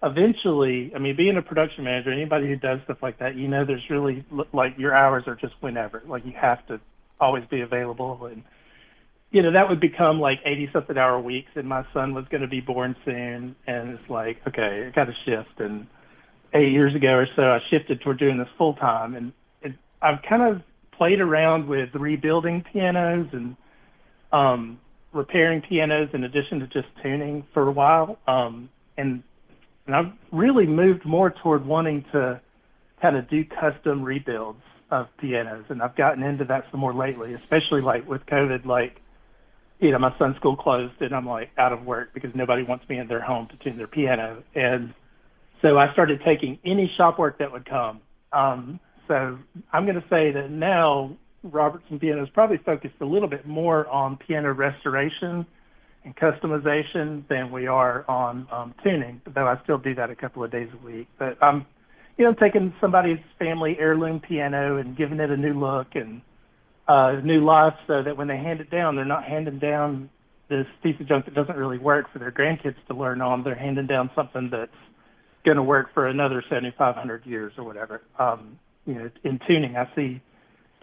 [0.02, 3.64] eventually, I mean, being a production manager, anybody who does stuff like that, you know,
[3.64, 6.02] there's really like your hours are just whenever.
[6.06, 6.80] Like you have to
[7.18, 8.42] always be available, and
[9.30, 12.40] you know, that would become like 80 something hour weeks, and my son was going
[12.42, 13.54] to be born soon.
[13.66, 15.60] And it's like, okay, I got to shift.
[15.60, 15.86] And
[16.52, 19.14] eight years ago or so, I shifted toward doing this full time.
[19.14, 23.56] And it, I've kind of played around with rebuilding pianos and
[24.32, 24.80] um,
[25.12, 28.18] repairing pianos in addition to just tuning for a while.
[28.26, 29.22] Um, and,
[29.86, 32.40] and I've really moved more toward wanting to
[33.00, 35.66] kind of do custom rebuilds of pianos.
[35.68, 38.99] And I've gotten into that some more lately, especially like with COVID, like,
[39.80, 42.88] you know, my son's school closed and I'm like out of work because nobody wants
[42.88, 44.42] me in their home to tune their piano.
[44.54, 44.92] And
[45.62, 48.00] so I started taking any shop work that would come.
[48.32, 49.38] Um, so
[49.72, 53.88] I'm going to say that now Robertson Piano is probably focused a little bit more
[53.88, 55.46] on piano restoration
[56.04, 60.44] and customization than we are on um, tuning, though I still do that a couple
[60.44, 61.08] of days a week.
[61.18, 61.66] But I'm,
[62.16, 66.20] you know, taking somebody's family heirloom piano and giving it a new look and
[66.90, 70.10] uh, new life so that when they hand it down, they're not handing down
[70.48, 73.44] this piece of junk that doesn't really work for their grandkids to learn on.
[73.44, 74.72] They're handing down something that's
[75.44, 78.02] going to work for another 7,500 years or whatever.
[78.18, 80.20] Um, you know, in tuning, I see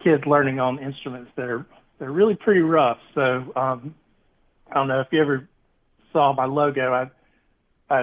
[0.02, 1.66] kids learning on instruments that are
[1.98, 2.98] they're really pretty rough.
[3.14, 3.94] So um,
[4.70, 5.46] I don't know if you ever
[6.12, 7.10] saw my logo.
[7.90, 8.02] I, I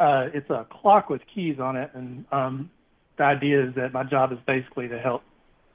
[0.00, 2.70] uh, it's a clock with keys on it, and um,
[3.18, 5.22] the idea is that my job is basically to help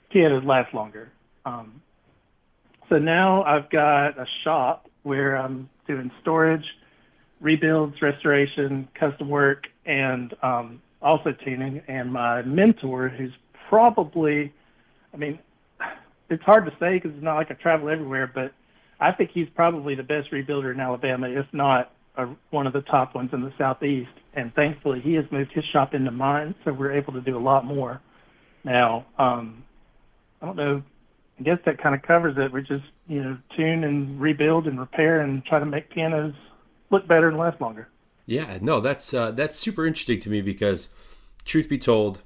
[0.09, 1.11] pianos last longer.
[1.45, 1.81] Um,
[2.89, 6.65] so now I've got a shop where I'm doing storage,
[7.39, 11.81] rebuilds, restoration, custom work, and um, also tuning.
[11.87, 13.33] And my mentor, who's
[13.69, 14.53] probably
[15.13, 15.39] I mean,
[16.29, 18.53] it's hard to say because it's not like I travel everywhere, but
[18.99, 22.81] I think he's probably the best rebuilder in Alabama, if not a, one of the
[22.81, 24.11] top ones in the southeast.
[24.33, 27.39] And thankfully, he has moved his shop into mine, so we're able to do a
[27.39, 28.01] lot more
[28.63, 29.05] now.
[29.17, 29.63] Um,
[30.41, 30.83] I don't know.
[31.41, 32.51] I guess that kind of covers it.
[32.51, 36.35] We just you know tune and rebuild and repair and try to make pianos
[36.91, 37.89] look better and last longer.
[38.27, 40.89] Yeah, no, that's uh, that's super interesting to me because,
[41.43, 42.21] truth be told,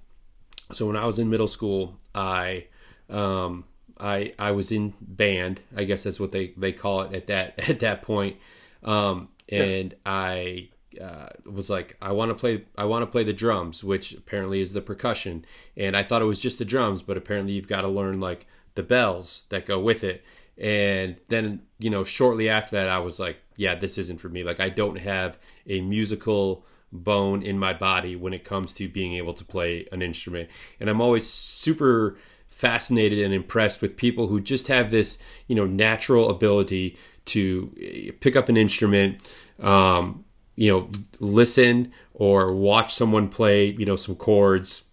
[0.73, 2.67] so when I was in middle school, I
[3.09, 3.63] um,
[3.97, 7.57] I I was in band, I guess that's what they, they call it at that
[7.69, 8.35] at that point.
[8.83, 9.97] Um, and yeah.
[10.05, 10.69] I
[11.01, 14.59] uh, was like, I want to play I want to play the drums, which apparently
[14.59, 15.45] is the percussion.
[15.77, 18.45] And I thought it was just the drums, but apparently you've got to learn like
[18.75, 20.23] the bells that go with it.
[20.57, 24.43] And then you know, shortly after that, I was like, yeah, this isn't for me.
[24.43, 29.13] Like I don't have a musical bone in my body when it comes to being
[29.13, 30.49] able to play an instrument.
[30.79, 35.65] And I'm always super fascinated and impressed with people who just have this, you know,
[35.65, 39.19] natural ability to eh, pick up an instrument,
[39.59, 40.23] um,
[40.55, 44.84] you know, listen or watch someone play, you know, some chords,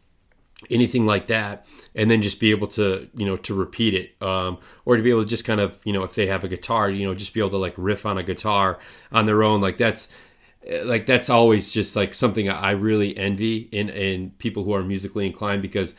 [0.71, 4.59] anything like that, and then just be able to, you know, to repeat it, um,
[4.85, 6.91] or to be able to just kind of, you know, if they have a guitar,
[6.91, 8.79] you know, just be able to like riff on a guitar
[9.11, 9.61] on their own.
[9.61, 10.09] Like that's
[10.67, 14.83] eh, like that's always just like something I really envy in in people who are
[14.83, 15.95] musically inclined because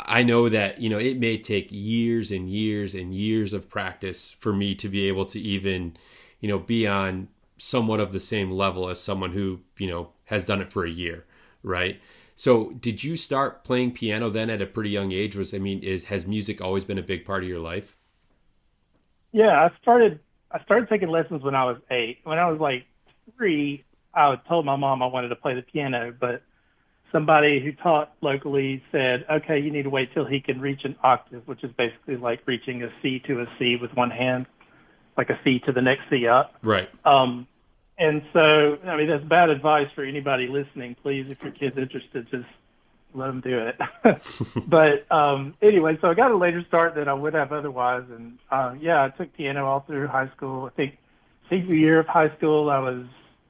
[0.00, 4.30] I know that you know it may take years and years and years of practice
[4.30, 5.96] for me to be able to even
[6.40, 10.44] you know be on somewhat of the same level as someone who you know has
[10.44, 11.24] done it for a year
[11.62, 12.00] right
[12.38, 15.82] so did you start playing piano then at a pretty young age was i mean
[15.82, 17.96] is has music always been a big part of your life
[19.32, 20.20] yeah i started
[20.52, 22.84] i started taking lessons when i was eight when i was like
[23.36, 26.42] three i told my mom i wanted to play the piano but
[27.12, 30.96] somebody who taught locally said, okay, you need to wait till he can reach an
[31.02, 34.46] octave, which is basically like reaching a C to a C with one hand,
[35.16, 36.54] like a C to the next C up.
[36.62, 36.88] Right.
[37.04, 37.46] Um,
[37.98, 40.96] and so, I mean, that's bad advice for anybody listening.
[41.02, 42.46] Please, if your kid's interested, just
[43.14, 43.80] let them do it.
[44.68, 48.04] but um, anyway, so I got a later start than I would have otherwise.
[48.10, 50.66] And uh, yeah, I took piano all through high school.
[50.66, 50.98] I think
[51.50, 53.04] senior year of high school, I was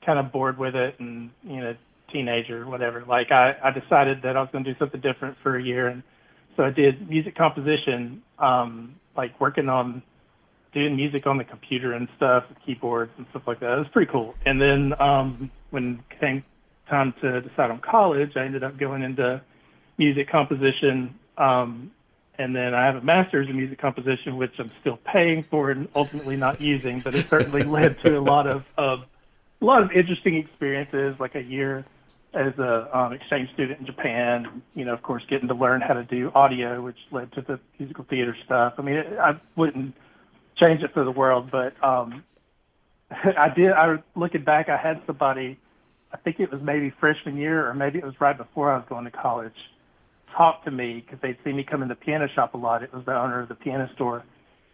[0.05, 1.75] kind of bored with it and, you know,
[2.11, 3.05] teenager, whatever.
[3.07, 5.89] Like I, I decided that I was going to do something different for a year,
[5.89, 6.03] and
[6.57, 10.03] so I did music composition, um, like working on
[10.73, 13.73] doing music on the computer and stuff, keyboards and stuff like that.
[13.73, 14.35] It was pretty cool.
[14.45, 16.45] And then um, when it came
[16.89, 19.41] time to decide on college, I ended up going into
[19.97, 21.19] music composition.
[21.37, 21.93] Um,
[22.39, 25.89] and then I have a master's in music composition, which I'm still paying for and
[25.95, 29.01] ultimately not using, but it certainly led to a lot of, of
[29.61, 31.85] a lot of interesting experiences, like a year
[32.35, 34.63] as a um, exchange student in Japan.
[34.75, 37.59] You know, of course, getting to learn how to do audio, which led to the
[37.79, 38.75] musical theater stuff.
[38.79, 39.95] I mean, I wouldn't
[40.59, 42.25] change it for the world, but um,
[43.11, 43.73] I did.
[43.73, 45.59] I looking back, I had somebody.
[46.13, 48.87] I think it was maybe freshman year, or maybe it was right before I was
[48.89, 49.57] going to college.
[50.37, 52.83] Talk to me because they'd seen me come in the piano shop a lot.
[52.83, 54.25] It was the owner of the piano store,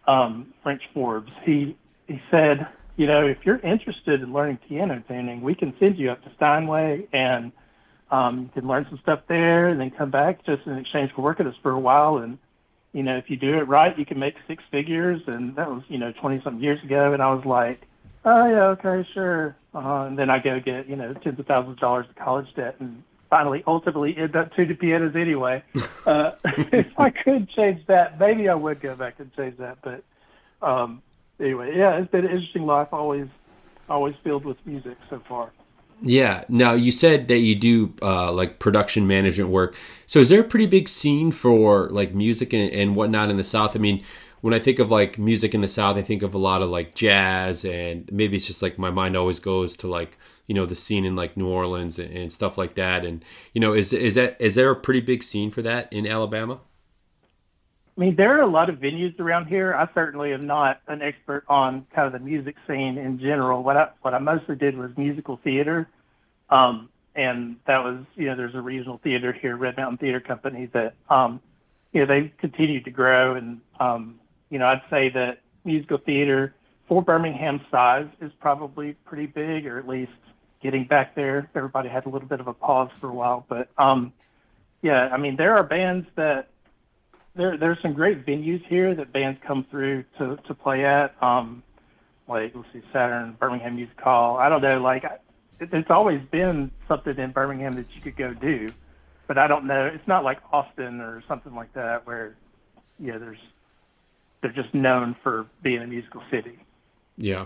[0.07, 1.31] um, French Forbes.
[1.43, 1.75] He
[2.07, 2.67] he said,
[2.97, 6.31] you know, if you're interested in learning piano tuning, we can send you up to
[6.35, 7.51] Steinway and
[8.11, 11.21] um, you can learn some stuff there and then come back just in exchange for
[11.21, 12.17] working us for a while.
[12.17, 12.37] And,
[12.95, 15.21] you know, if you do it right, you can make six figures.
[15.27, 17.11] And that was, you know, 20 something years ago.
[17.11, 17.81] And I was like,
[18.23, 19.53] oh, yeah, okay, sure.
[19.73, 22.47] Uh, and then I go get, you know, tens of thousands of dollars of college
[22.55, 25.61] debt and finally, ultimately end up tuning pianos anyway.
[26.05, 29.79] Uh, if I could change that, maybe I would go back and change that.
[29.81, 30.03] But
[30.61, 31.01] um,
[31.39, 33.25] anyway, yeah, it's been an interesting life, always,
[33.89, 35.51] always filled with music so far.
[36.01, 36.43] Yeah.
[36.49, 39.75] Now you said that you do uh, like production management work.
[40.07, 43.43] So is there a pretty big scene for like music and, and whatnot in the
[43.43, 43.75] South?
[43.75, 44.03] I mean,
[44.41, 46.69] when I think of like music in the South, I think of a lot of
[46.69, 50.67] like jazz, and maybe it's just like my mind always goes to like you know
[50.67, 53.03] the scene in like New Orleans and, and stuff like that.
[53.05, 56.05] And you know, is is that is there a pretty big scene for that in
[56.05, 56.59] Alabama?
[57.97, 59.73] I mean, there are a lot of venues around here.
[59.73, 63.63] I certainly am not an expert on kind of the music scene in general.
[63.63, 65.87] What I what I mostly did was musical theater,
[66.49, 70.65] um, and that was you know there's a regional theater here, Red Mountain Theater Company,
[70.73, 71.39] that um,
[71.93, 76.53] you know they've continued to grow, and um, you know I'd say that musical theater
[76.89, 80.11] for Birmingham size is probably pretty big, or at least
[80.61, 81.49] getting back there.
[81.55, 84.11] Everybody had a little bit of a pause for a while, but um,
[84.81, 86.49] yeah, I mean there are bands that
[87.35, 91.15] there there's some great venues here that bands come through to to play at.
[91.21, 91.63] Um,
[92.27, 94.37] like let's see, Saturn, Birmingham Music Hall.
[94.37, 95.03] I don't know, like
[95.59, 98.67] it, it's always been something in Birmingham that you could go do,
[99.27, 99.85] but I don't know.
[99.85, 102.35] It's not like Austin or something like that where,
[102.99, 103.39] you know, there's
[104.41, 106.59] they're just known for being a musical city.
[107.17, 107.45] Yeah.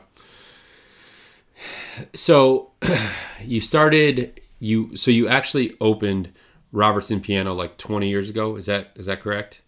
[2.13, 2.71] So
[3.43, 6.31] you started you so you actually opened
[6.71, 8.55] Robertson Piano like 20 years ago.
[8.55, 9.61] Is that is that correct?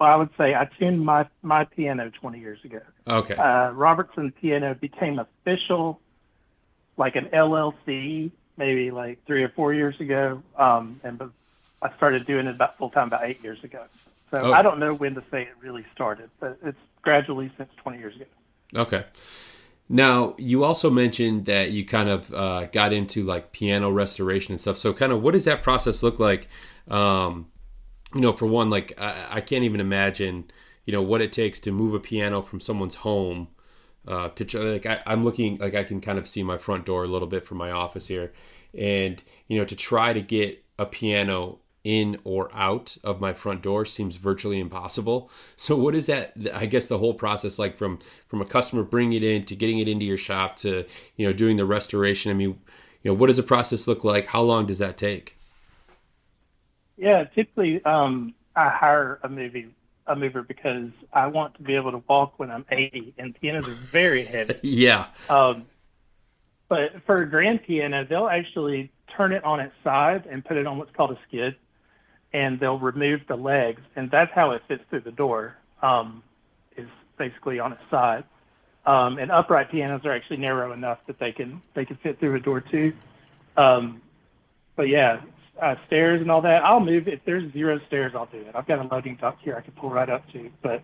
[0.00, 2.80] Well, I would say I tuned my my piano 20 years ago.
[3.06, 3.34] Okay.
[3.34, 6.00] Uh, Robertson Piano became official,
[6.96, 11.20] like an LLC, maybe like three or four years ago, um, and
[11.82, 13.84] I started doing it about full time about eight years ago.
[14.30, 14.52] So oh.
[14.52, 18.16] I don't know when to say it really started, but it's gradually since 20 years
[18.16, 18.24] ago.
[18.74, 19.04] Okay.
[19.88, 24.60] Now, you also mentioned that you kind of uh, got into like piano restoration and
[24.60, 24.78] stuff.
[24.78, 26.48] So, kind of, what does that process look like?
[26.88, 27.49] Um,
[28.14, 30.50] you know, for one, like I, I, can't even imagine,
[30.84, 33.48] you know, what it takes to move a piano from someone's home.
[34.08, 37.04] Uh, to like, I, I'm looking like I can kind of see my front door
[37.04, 38.32] a little bit from my office here,
[38.76, 43.62] and you know, to try to get a piano in or out of my front
[43.62, 45.30] door seems virtually impossible.
[45.56, 49.22] So what is that I guess the whole process like from from a customer bringing
[49.22, 52.34] it in to getting it into your shop to you know doing the restoration I
[52.34, 52.58] mean
[53.02, 55.36] you know what does the process look like how long does that take
[57.00, 59.70] yeah, typically um, I hire a movie
[60.06, 63.68] a mover because I want to be able to walk when I'm 80, and pianos
[63.68, 64.56] are very heavy.
[64.62, 65.06] yeah.
[65.28, 65.66] Um,
[66.68, 70.66] but for a grand piano, they'll actually turn it on its side and put it
[70.66, 71.54] on what's called a skid,
[72.32, 75.56] and they'll remove the legs, and that's how it fits through the door.
[75.82, 76.22] Um,
[76.76, 78.24] is basically on its side.
[78.86, 82.34] Um, and upright pianos are actually narrow enough that they can they can fit through
[82.36, 82.92] a door too.
[83.56, 84.00] Um,
[84.74, 85.20] but yeah,
[85.60, 87.08] uh, stairs and all that, I'll move.
[87.08, 88.54] If there's zero stairs, I'll do it.
[88.54, 90.50] I've got a loading dock here I can pull right up to.
[90.62, 90.82] But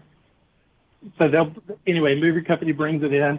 [1.18, 1.52] so they'll
[1.86, 2.18] anyway.
[2.20, 3.38] Moving company brings it in,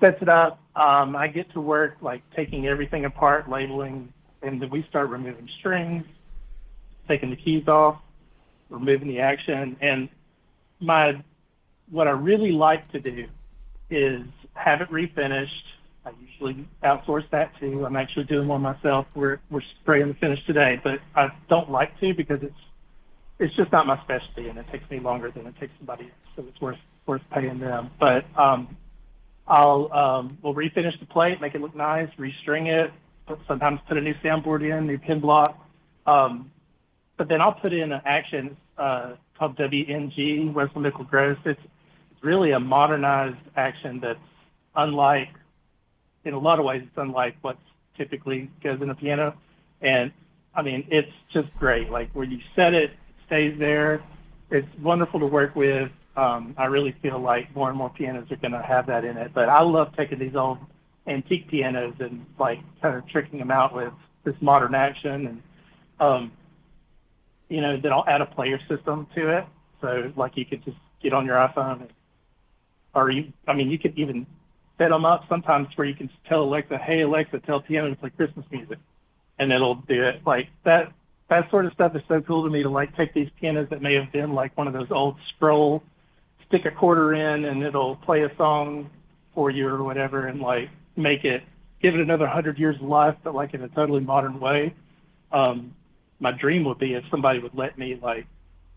[0.00, 0.60] sets it up.
[0.76, 5.48] Um, I get to work like taking everything apart, labeling, and then we start removing
[5.58, 6.04] strings,
[7.08, 8.00] taking the keys off,
[8.68, 10.08] removing the action, and
[10.80, 11.22] my
[11.90, 13.26] what I really like to do
[13.90, 14.22] is
[14.54, 15.48] have it refinished
[16.04, 17.84] I usually outsource that too.
[17.84, 19.06] I'm actually doing one myself.
[19.14, 22.54] We're we're spraying the finish today, but I don't like to because it's
[23.38, 26.12] it's just not my specialty, and it takes me longer than it takes somebody else.
[26.36, 27.90] So it's worth worth paying them.
[27.98, 28.76] But um,
[29.46, 32.90] I'll um, we'll refinish the plate, make it look nice, restring it.
[33.46, 35.56] Sometimes put a new soundboard in, new pin block.
[36.06, 36.50] Um,
[37.16, 41.36] but then I'll put in an action uh, called WNG, Wessell Nickel Gross.
[41.44, 41.60] It's,
[42.10, 44.18] it's really a modernized action that's
[44.74, 45.28] unlike
[46.24, 47.56] in a lot of ways, it's unlike what
[47.96, 49.34] typically goes in a piano.
[49.80, 50.12] And
[50.54, 51.90] I mean, it's just great.
[51.90, 52.96] Like where you set it, it
[53.26, 54.02] stays there.
[54.50, 55.90] It's wonderful to work with.
[56.16, 59.16] Um, I really feel like more and more pianos are going to have that in
[59.16, 59.32] it.
[59.32, 60.58] But I love taking these old
[61.06, 63.92] antique pianos and like kind of tricking them out with
[64.24, 65.26] this modern action.
[65.26, 65.42] And,
[66.00, 66.32] um,
[67.48, 69.44] you know, then I'll add a player system to it.
[69.80, 71.92] So like you could just get on your iPhone and,
[72.94, 74.26] or you, I mean, you could even
[74.80, 78.10] set them up sometimes where you can tell Alexa, "Hey Alexa, tell piano to play
[78.10, 78.78] Christmas music,"
[79.38, 80.22] and it'll do it.
[80.26, 80.92] Like that.
[81.28, 83.80] That sort of stuff is so cool to me to like take these pianos that
[83.80, 85.80] may have been like one of those old scroll
[86.48, 88.90] stick a quarter in and it'll play a song
[89.32, 91.44] for you or whatever, and like make it
[91.80, 94.74] give it another hundred years of life, but like in a totally modern way.
[95.30, 95.72] Um,
[96.18, 98.26] my dream would be if somebody would let me like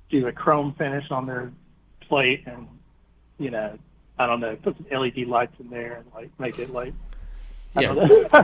[0.10, 1.51] do a chrome finish on their
[2.08, 2.68] plate and
[3.39, 3.78] you know
[4.18, 6.93] I don't know put some LED lights in there and like make it like
[7.80, 7.93] yeah,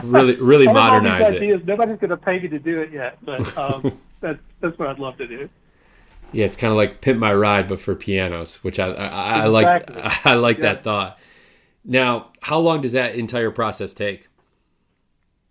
[0.02, 1.66] really really modernize it.
[1.66, 4.98] Nobody's going to pay me to do it yet, but um, that's that's what I'd
[4.98, 5.48] love to do.
[6.32, 9.46] Yeah, it's kind of like pimp my ride, but for pianos, which I I, I
[9.46, 9.96] exactly.
[9.96, 10.26] like.
[10.26, 10.62] I like yeah.
[10.62, 11.18] that thought.
[11.84, 14.28] Now, how long does that entire process take?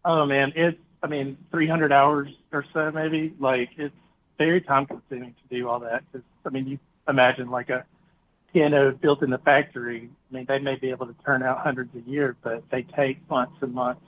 [0.06, 3.34] Oh man, it's I mean 300 hours or so maybe.
[3.40, 3.96] Like it's
[4.38, 6.04] very time consuming to do all that.
[6.12, 7.86] Cause, I mean, you imagine like a
[8.54, 10.10] piano built in the factory.
[10.32, 13.28] I mean, they may be able to turn out hundreds a year, but they take
[13.30, 14.02] months and months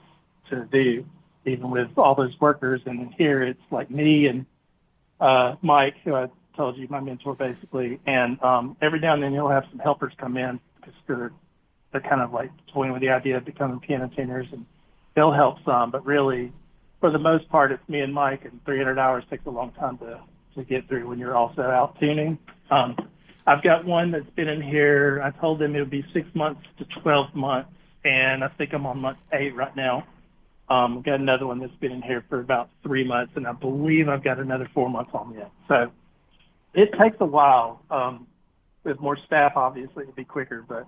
[0.50, 1.04] to do,
[1.44, 2.80] even with all those workers.
[2.86, 4.46] And here it's like me and
[5.20, 8.00] uh, Mike, who I told you, my mentor basically.
[8.06, 11.32] And um, every now and then you'll have some helpers come in because they're
[11.92, 14.64] they're kind of like toying with the idea of becoming piano tuners, and
[15.14, 15.90] they'll help some.
[15.90, 16.50] But really,
[17.00, 19.98] for the most part, it's me and Mike, and 300 hours takes a long time
[19.98, 20.20] to
[20.54, 22.38] to get through when you're also out tuning.
[22.70, 22.96] Um,
[23.46, 25.20] I've got one that's been in here.
[25.22, 27.70] I told them it would be six months to 12 months,
[28.04, 30.06] and I think I'm on month eight right now.
[30.68, 34.08] Um, got another one that's been in here for about three months, and I believe
[34.08, 35.50] I've got another four months on yet.
[35.68, 35.90] So
[36.72, 37.82] it takes a while.
[37.90, 38.26] Um,
[38.84, 40.86] with more staff, obviously, it'd be quicker, but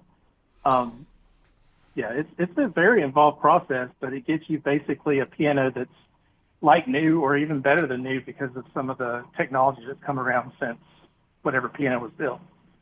[0.64, 1.06] um,
[1.94, 5.90] yeah, it's it's a very involved process, but it gets you basically a piano that's
[6.60, 10.18] like new or even better than new because of some of the technology that's come
[10.18, 10.78] around since
[11.44, 12.40] whatever piano was built.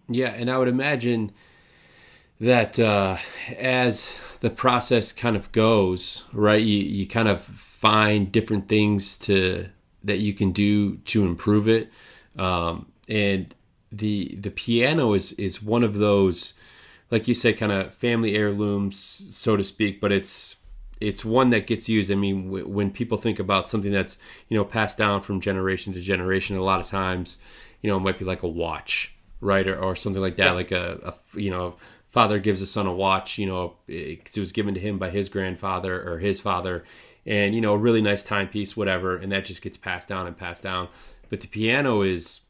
[0.08, 1.32] Yeah, and I would imagine
[2.40, 3.16] that uh,
[3.56, 9.68] as the process kind of goes, right, you, you kind of find different things to
[10.04, 11.90] that you can do to improve it,
[12.36, 13.54] um, and
[13.92, 16.54] the the piano is is one of those,
[17.10, 20.00] like you said, kind of family heirlooms, so to speak.
[20.00, 20.56] But it's
[21.00, 22.10] it's one that gets used.
[22.10, 25.92] I mean, w- when people think about something that's you know passed down from generation
[25.92, 27.38] to generation, a lot of times
[27.82, 30.52] you know, it might be like a watch, right, or, or something like that, yeah.
[30.52, 31.76] like a, a, you know,
[32.08, 35.10] father gives a son a watch, you know, it, it was given to him by
[35.10, 36.84] his grandfather or his father,
[37.26, 40.36] and you know, a really nice timepiece, whatever, and that just gets passed down and
[40.36, 40.88] passed down.
[41.28, 42.42] But the piano is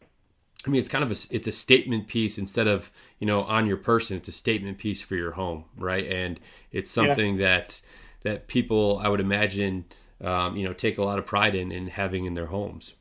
[0.66, 3.66] I mean, it's kind of a it's a statement piece instead of you know on
[3.66, 4.16] your person.
[4.16, 6.06] It's a statement piece for your home, right?
[6.06, 6.38] And
[6.70, 7.48] it's something yeah.
[7.48, 7.82] that
[8.22, 9.86] that people I would imagine
[10.22, 12.94] um, you know take a lot of pride in in having in their homes.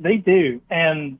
[0.00, 1.18] They do, and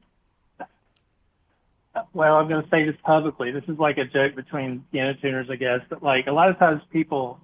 [2.12, 3.50] well, I'm going to say this publicly.
[3.50, 5.80] This is like a joke between piano tuners, I guess.
[5.88, 7.40] But like a lot of times, people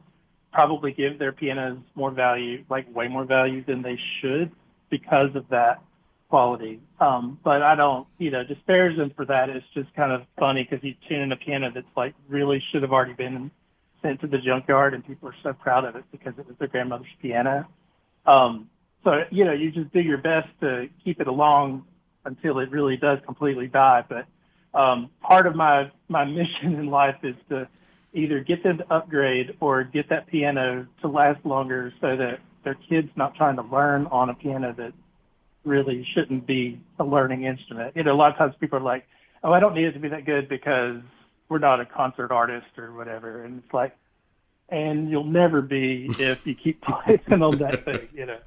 [0.52, 4.52] probably give their pianos more value, like way more value than they should,
[4.90, 5.82] because of that
[6.28, 6.80] quality.
[7.00, 9.50] Um, but I don't, you know, disparage them for that.
[9.50, 12.82] It's just kind of funny because you tune in a piano that's like really should
[12.82, 13.50] have already been
[14.02, 16.68] sent to the junkyard, and people are so proud of it because it was their
[16.68, 17.66] grandmother's piano.
[18.26, 18.68] Um,
[19.04, 21.84] so you know you just do your best to keep it along
[22.24, 24.04] until it really does completely die.
[24.08, 24.26] But
[24.78, 27.68] um, part of my my mission in life is to
[28.12, 32.74] either get them to upgrade or get that piano to last longer, so that their
[32.74, 34.92] kids not trying to learn on a piano that
[35.64, 37.94] really shouldn't be a learning instrument.
[37.96, 39.06] You know, a lot of times people are like,
[39.42, 41.00] "Oh, I don't need it to be that good because
[41.48, 43.96] we're not a concert artist or whatever," and it's like,
[44.68, 48.38] and you'll never be if you keep playing on that thing, you know.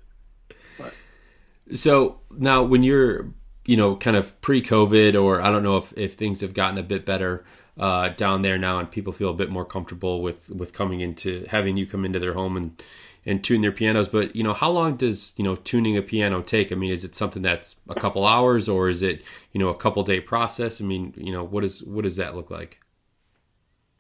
[1.74, 3.34] So now, when you're,
[3.66, 6.84] you know, kind of pre-COVID, or I don't know if, if things have gotten a
[6.84, 7.44] bit better
[7.78, 11.46] uh, down there now, and people feel a bit more comfortable with with coming into
[11.50, 12.82] having you come into their home and
[13.26, 14.08] and tune their pianos.
[14.10, 16.72] But you know, how long does you know tuning a piano take?
[16.72, 19.22] I mean, is it something that's a couple hours, or is it
[19.52, 20.82] you know a couple day process?
[20.82, 22.80] I mean, you know, what is what does that look like?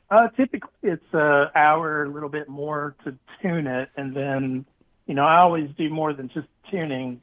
[0.09, 4.65] Uh, typically, it's an hour, a little bit more to tune it, and then
[5.07, 7.21] you know, I always do more than just tuning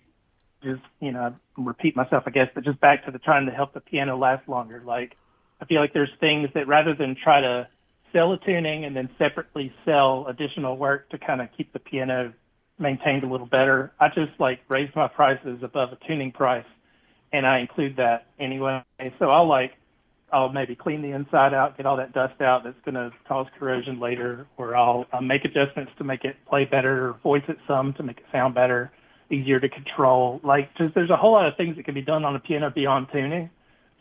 [0.64, 3.74] just you know repeat myself, I guess, but just back to the trying to help
[3.74, 4.82] the piano last longer.
[4.85, 5.16] Like
[5.61, 7.68] I feel like there's things that rather than try to
[8.12, 12.32] sell a tuning and then separately sell additional work to kind of keep the piano
[12.78, 16.66] maintained a little better, I just like raise my prices above a tuning price,
[17.32, 18.82] and I include that anyway.
[19.18, 19.72] So I'll like
[20.35, 23.47] I'll maybe clean the inside out, get all that dust out that's going to cause
[23.57, 27.95] corrosion later, or I'll, make adjustments to make it play better, or voice it some
[27.95, 28.91] to make it sound better
[29.30, 30.41] easier to control.
[30.43, 32.70] Like, just there's a whole lot of things that can be done on a piano
[32.70, 33.49] beyond tuning.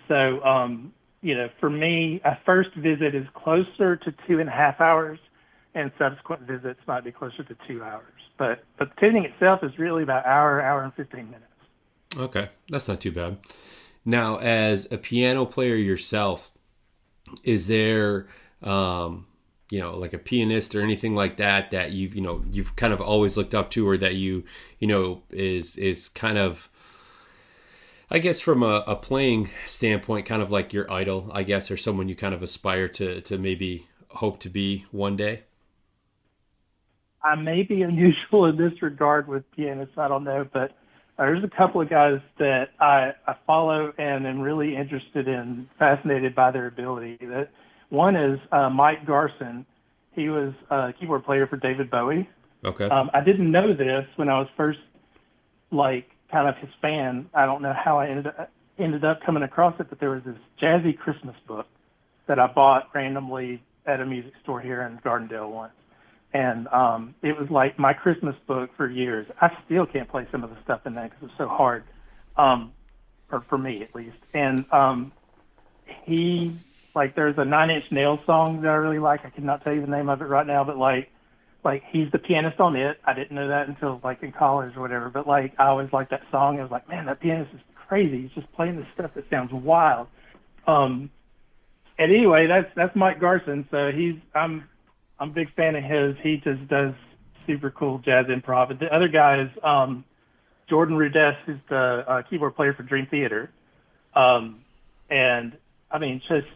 [0.07, 4.51] So, um, you know, for me, a first visit is closer to two and a
[4.51, 5.19] half hours,
[5.75, 8.21] and subsequent visits might be closer to two hours.
[8.37, 11.45] But but tuning itself is really about hour, hour and fifteen minutes.
[12.17, 13.37] Okay, that's not too bad.
[14.05, 16.51] Now, as a piano player yourself,
[17.43, 18.27] is there
[18.61, 19.27] um,
[19.71, 22.93] you know like a pianist or anything like that that you've you know you've kind
[22.93, 24.43] of always looked up to or that you
[24.79, 26.69] you know is is kind of
[28.11, 31.77] I guess from a, a playing standpoint, kind of like your idol, I guess, or
[31.77, 35.43] someone you kind of aspire to to maybe hope to be one day.
[37.23, 39.97] I may be unusual in this regard with pianists.
[39.97, 40.73] I don't know, but
[41.17, 46.35] there's a couple of guys that I, I follow and am really interested in, fascinated
[46.35, 47.17] by their ability.
[47.21, 47.49] That
[47.89, 49.65] one is uh, Mike Garson.
[50.13, 52.29] He was a keyboard player for David Bowie.
[52.65, 52.85] Okay.
[52.85, 54.79] Um, I didn't know this when I was first
[55.71, 57.29] like kind of his fan.
[57.33, 60.23] I don't know how I ended up, ended up coming across it, but there was
[60.25, 61.67] this jazzy Christmas book
[62.27, 65.73] that I bought randomly at a music store here in Gardendale once
[66.33, 69.27] and um, it was like my Christmas book for years.
[69.39, 71.83] I still can't play some of the stuff in that because it's so hard,
[72.37, 72.71] um,
[73.31, 74.17] or for me at least.
[74.33, 75.11] And um,
[76.05, 76.53] he,
[76.95, 79.25] like, there's a Nine Inch Nails song that I really like.
[79.25, 81.11] I cannot tell you the name of it right now, but like,
[81.63, 82.99] like he's the pianist on it.
[83.05, 85.09] I didn't know that until like in college or whatever.
[85.09, 86.59] But like, I always liked that song.
[86.59, 88.23] I was like, man, that pianist is crazy.
[88.23, 90.07] He's just playing this stuff that sounds wild.
[90.65, 91.11] Um,
[91.99, 93.67] and anyway, that's that's Mike Garson.
[93.69, 94.67] So he's I'm
[95.19, 96.15] I'm a big fan of his.
[96.21, 96.93] He just does
[97.45, 98.77] super cool jazz improv.
[98.79, 100.03] The other guy is um,
[100.69, 103.51] Jordan Rudess, who's the uh, keyboard player for Dream Theater.
[104.15, 104.61] Um,
[105.09, 105.57] and
[105.91, 106.47] I mean, just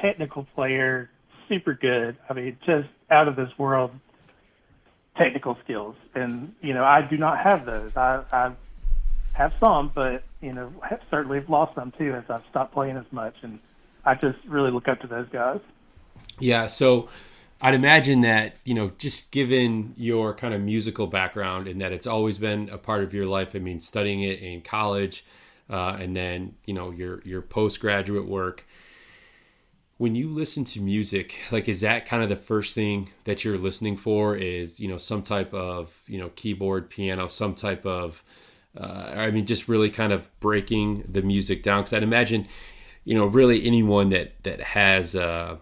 [0.00, 1.10] technical player,
[1.48, 2.16] super good.
[2.28, 3.92] I mean, just out of this world
[5.16, 5.94] technical skills.
[6.14, 7.96] And, you know, I do not have those.
[7.96, 8.52] I, I
[9.34, 12.96] have some, but, you know, have certainly have lost some too as I've stopped playing
[12.96, 13.34] as much.
[13.42, 13.58] And
[14.04, 15.60] I just really look up to those guys.
[16.38, 16.66] Yeah.
[16.66, 17.08] So,
[17.62, 22.06] I'd imagine that you know, just given your kind of musical background and that it's
[22.06, 23.54] always been a part of your life.
[23.54, 25.24] I mean, studying it in college,
[25.70, 28.66] uh, and then you know your your postgraduate work.
[29.98, 33.58] When you listen to music, like is that kind of the first thing that you're
[33.58, 34.36] listening for?
[34.36, 38.24] Is you know some type of you know keyboard, piano, some type of
[38.76, 41.82] uh, I mean, just really kind of breaking the music down.
[41.82, 42.48] Because I'd imagine,
[43.04, 45.56] you know, really anyone that that has uh,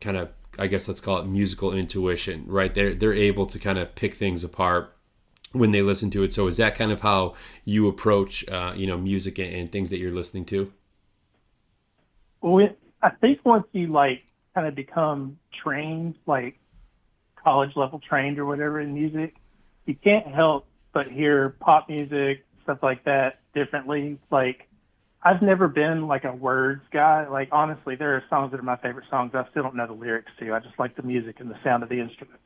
[0.00, 2.74] kind of I guess let's call it musical intuition, right?
[2.74, 4.94] They're they're able to kind of pick things apart
[5.52, 6.32] when they listen to it.
[6.32, 7.34] So is that kind of how
[7.64, 10.72] you approach, uh, you know, music and, and, things that you're listening to?
[12.40, 12.68] Well,
[13.02, 14.24] I think once you like
[14.54, 16.58] kind of become trained, like
[17.36, 19.36] college level trained or whatever in music,
[19.86, 24.18] you can't help but hear pop music, stuff like that differently.
[24.30, 24.68] Like
[25.24, 27.26] I've never been like a words guy.
[27.26, 29.32] Like honestly, there are songs that are my favorite songs.
[29.34, 30.52] I still don't know the lyrics to.
[30.52, 32.44] I just like the music and the sound of the instruments.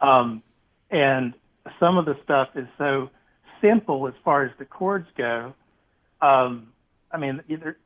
[0.00, 0.42] Um,
[0.90, 1.32] and
[1.78, 3.08] some of the stuff is so
[3.62, 5.54] simple as far as the chords go.
[6.20, 6.72] Um,
[7.10, 7.78] I mean, either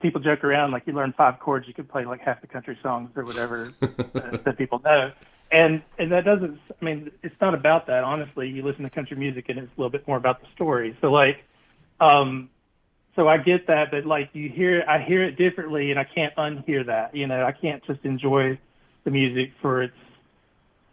[0.00, 2.76] people joke around like you learn five chords, you could play like half the country
[2.82, 5.12] songs or whatever that, that people know.
[5.52, 6.58] And and that doesn't.
[6.70, 8.02] I mean, it's not about that.
[8.02, 10.96] Honestly, you listen to country music and it's a little bit more about the story.
[11.00, 11.44] So like.
[11.98, 12.50] Um,
[13.16, 16.34] so I get that, but like you hear, I hear it differently, and I can't
[16.36, 17.16] unhear that.
[17.16, 18.58] You know, I can't just enjoy
[19.04, 19.96] the music for its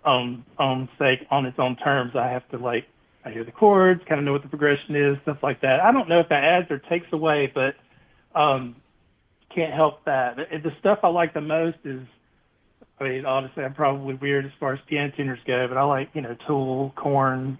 [0.05, 2.15] own own sake on its own terms.
[2.15, 2.86] I have to like,
[3.26, 5.82] I hear the chords, kind of know what the progression is, stuff like that.
[5.82, 7.76] I don't know if that adds or takes away, but
[8.34, 8.78] um,
[9.53, 10.38] can't help that.
[10.38, 12.01] The stuff I like the most is,
[12.99, 16.09] I mean, honestly, I'm probably weird as far as piano tuners go, but I like
[16.13, 17.57] you know Tool, Korn,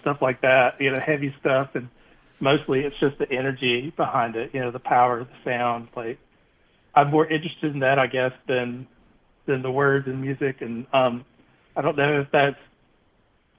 [0.00, 0.80] stuff like that.
[0.80, 1.90] You know, heavy stuff and
[2.40, 5.88] mostly it's just the energy behind it, you know, the power of the sound.
[5.96, 6.18] Like
[6.94, 8.86] I'm more interested in that, I guess, than
[9.46, 10.60] than the words and music.
[10.60, 11.24] And um,
[11.76, 12.58] I don't know if that's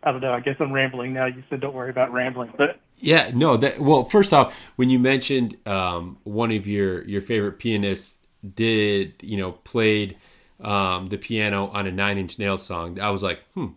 [0.03, 0.33] I don't know.
[0.33, 1.25] I guess I'm rambling now.
[1.25, 3.57] You said don't worry about rambling, but yeah, no.
[3.57, 8.19] That well, first off, when you mentioned um, one of your your favorite pianists
[8.53, 10.17] did you know played
[10.59, 13.67] um, the piano on a Nine Inch Nail song, I was like, hmm,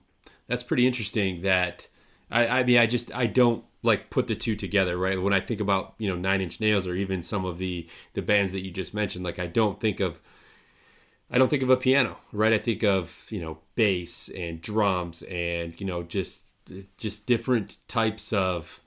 [0.46, 1.42] that's pretty interesting.
[1.42, 1.88] That
[2.30, 5.20] I, I mean, I just I don't like put the two together, right?
[5.20, 8.22] When I think about you know Nine Inch Nails or even some of the the
[8.22, 10.20] bands that you just mentioned, like I don't think of
[11.30, 12.52] I don't think of a piano, right?
[12.52, 16.50] I think of you know bass and drums and you know just
[16.96, 18.80] just different types of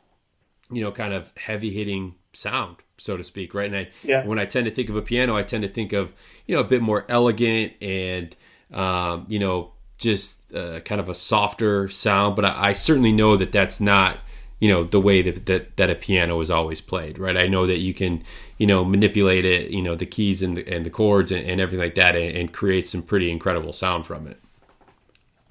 [0.71, 3.67] you know kind of heavy hitting sound, so to speak, right?
[3.67, 4.25] And I yeah.
[4.25, 6.13] when I tend to think of a piano, I tend to think of
[6.47, 8.35] you know a bit more elegant and
[8.73, 13.37] um, you know just uh, kind of a softer sound, but I, I certainly know
[13.37, 14.17] that that's not
[14.61, 17.67] you know the way that, that that a piano is always played right i know
[17.67, 18.23] that you can
[18.57, 21.59] you know manipulate it you know the keys and the, and the chords and, and
[21.59, 24.39] everything like that and, and, create some pretty incredible sound from it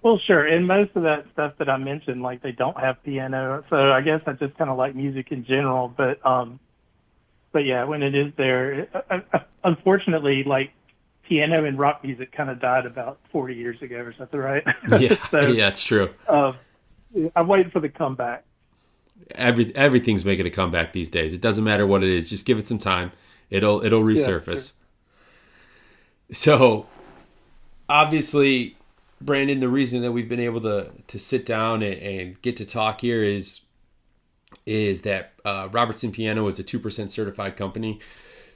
[0.00, 3.62] well sure and most of that stuff that i mentioned like they don't have piano
[3.68, 6.58] so i guess i just kind of like music in general but um
[7.52, 10.72] but yeah when it is there uh, uh, unfortunately like
[11.30, 14.64] piano and rock music kind of died about 40 years ago or something, right?
[14.98, 16.10] Yeah, so, yeah, that's true.
[16.26, 16.54] Uh,
[17.36, 18.44] I'm waiting for the comeback.
[19.34, 21.34] Every everything's making a comeback these days.
[21.34, 22.28] It doesn't matter what it is.
[22.28, 23.12] Just give it some time.
[23.50, 24.72] It'll it'll resurface.
[26.28, 26.58] Yeah, sure.
[26.58, 26.86] So,
[27.88, 28.76] obviously,
[29.20, 32.64] Brandon, the reason that we've been able to to sit down and, and get to
[32.64, 33.62] talk here is
[34.66, 38.00] is that uh, Robertson Piano is a two percent certified company.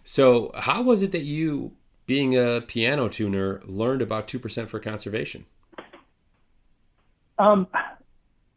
[0.05, 1.73] So, how was it that you,
[2.07, 5.47] being a piano tuner, learned about two percent for conservation?
[7.39, 7.67] Um,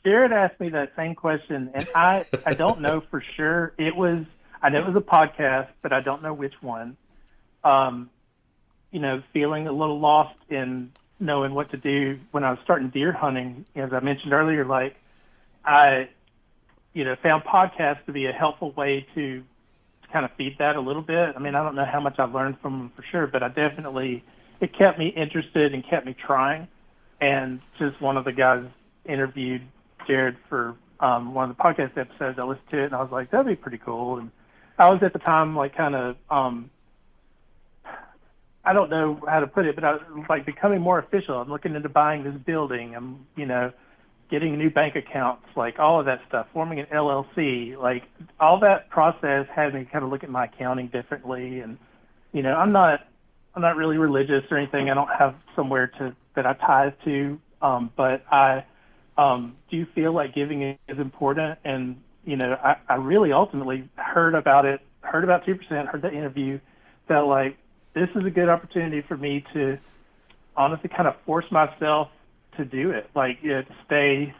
[0.07, 3.73] Jared asked me that same question, and I I don't know for sure.
[3.77, 4.23] It was
[4.61, 6.95] I know it was a podcast, but I don't know which one.
[7.61, 8.09] Um,
[8.89, 12.87] you know, feeling a little lost in knowing what to do when I was starting
[12.87, 13.65] deer hunting.
[13.75, 14.95] As I mentioned earlier, like
[15.65, 16.07] I,
[16.93, 20.77] you know, found podcasts to be a helpful way to, to kind of feed that
[20.77, 21.35] a little bit.
[21.35, 23.49] I mean, I don't know how much I learned from them for sure, but I
[23.49, 24.23] definitely
[24.61, 26.69] it kept me interested and kept me trying.
[27.19, 28.63] And just one of the guys
[29.03, 29.63] interviewed
[30.07, 32.39] Jared for um, one of the podcast episodes.
[32.39, 34.17] I listened to it and I was like, that'd be pretty cool.
[34.17, 34.31] And
[34.77, 36.69] I was at the time like kind of um,
[38.67, 41.35] I don't know how to put it, but I was like becoming more official.
[41.35, 42.95] I'm looking into buying this building.
[42.95, 43.71] I'm, you know,
[44.29, 48.03] getting new bank accounts, like all of that stuff, forming an LLC, like
[48.41, 51.61] all that process had me kind of look at my accounting differently.
[51.61, 51.77] And,
[52.33, 53.07] you know, I'm not,
[53.55, 54.89] I'm not really religious or anything.
[54.89, 57.39] I don't have somewhere to, that I tithe to.
[57.61, 58.65] Um, but I,
[59.17, 61.59] um, do you feel like giving is important.
[61.63, 66.11] And, you know, I, I really ultimately heard about it, heard about 2%, heard the
[66.11, 66.59] interview,
[67.07, 67.57] felt like,
[67.93, 69.79] this is a good opportunity for me to
[70.55, 72.09] honestly kind of force myself
[72.57, 74.33] to do it, like you know, to stay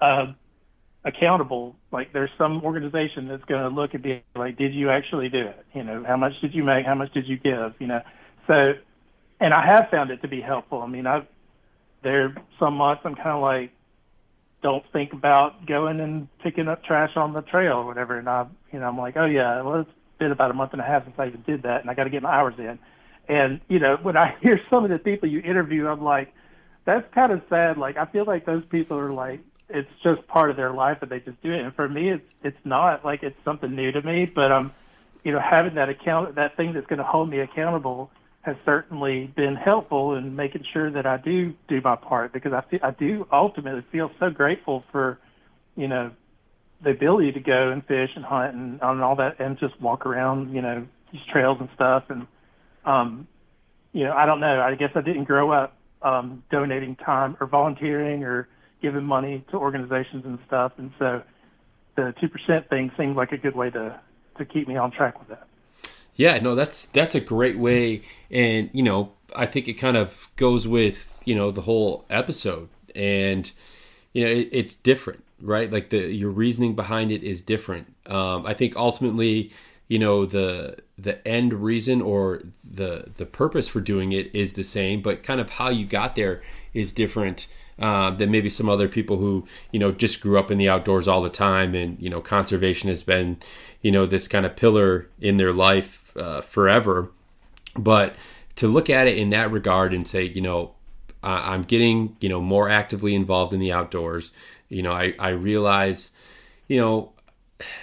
[0.00, 0.32] uh,
[1.04, 1.74] accountable.
[1.90, 5.46] Like there's some organization that's going to look and be like, did you actually do
[5.46, 5.66] it?
[5.74, 6.86] You know, how much did you make?
[6.86, 7.74] How much did you give?
[7.78, 8.02] You know,
[8.46, 8.74] so
[9.40, 10.82] and I have found it to be helpful.
[10.82, 11.26] I mean, I've
[12.02, 13.72] there some months I'm kind of like
[14.64, 18.46] don't think about going and picking up trash on the trail or whatever, and I
[18.72, 21.04] you know I'm like, oh yeah, well it's been about a month and a half
[21.04, 22.78] since I even did that, and I got to get my hours in.
[23.28, 26.32] And you know, when I hear some of the people you interview, I'm like,
[26.86, 27.76] that's kind of sad.
[27.76, 31.10] Like I feel like those people are like, it's just part of their life and
[31.10, 31.60] they just do it.
[31.60, 34.72] And for me, it's it's not like it's something new to me, but um,
[35.24, 38.10] you know, having that account, that thing that's going to hold me accountable
[38.44, 42.60] has certainly been helpful in making sure that I do do my part because I
[42.60, 45.18] feel, I do ultimately feel so grateful for,
[45.76, 46.10] you know,
[46.82, 50.04] the ability to go and fish and hunt and, and all that and just walk
[50.04, 52.04] around, you know, these trails and stuff.
[52.10, 52.26] And,
[52.84, 53.26] um,
[53.94, 54.60] you know, I don't know.
[54.60, 58.46] I guess I didn't grow up um, donating time or volunteering or
[58.82, 60.72] giving money to organizations and stuff.
[60.76, 61.22] And so
[61.96, 63.98] the 2% thing seemed like a good way to,
[64.36, 65.48] to keep me on track with that.
[66.16, 70.28] Yeah, no, that's that's a great way, and you know, I think it kind of
[70.36, 73.50] goes with you know the whole episode, and
[74.12, 75.70] you know, it, it's different right?
[75.70, 77.94] Like the your reasoning behind it is different.
[78.06, 79.52] Um, I think ultimately,
[79.88, 84.64] you know, the the end reason or the the purpose for doing it is the
[84.64, 86.42] same, but kind of how you got there
[86.72, 87.46] is different.
[87.76, 91.08] Uh, than maybe some other people who you know just grew up in the outdoors
[91.08, 93.36] all the time and you know conservation has been
[93.82, 97.10] you know this kind of pillar in their life uh, forever.
[97.76, 98.14] But
[98.56, 100.74] to look at it in that regard and say you know
[101.24, 104.32] i'm getting you know more actively involved in the outdoors
[104.74, 106.10] you know, I, I realize,
[106.68, 107.12] you know,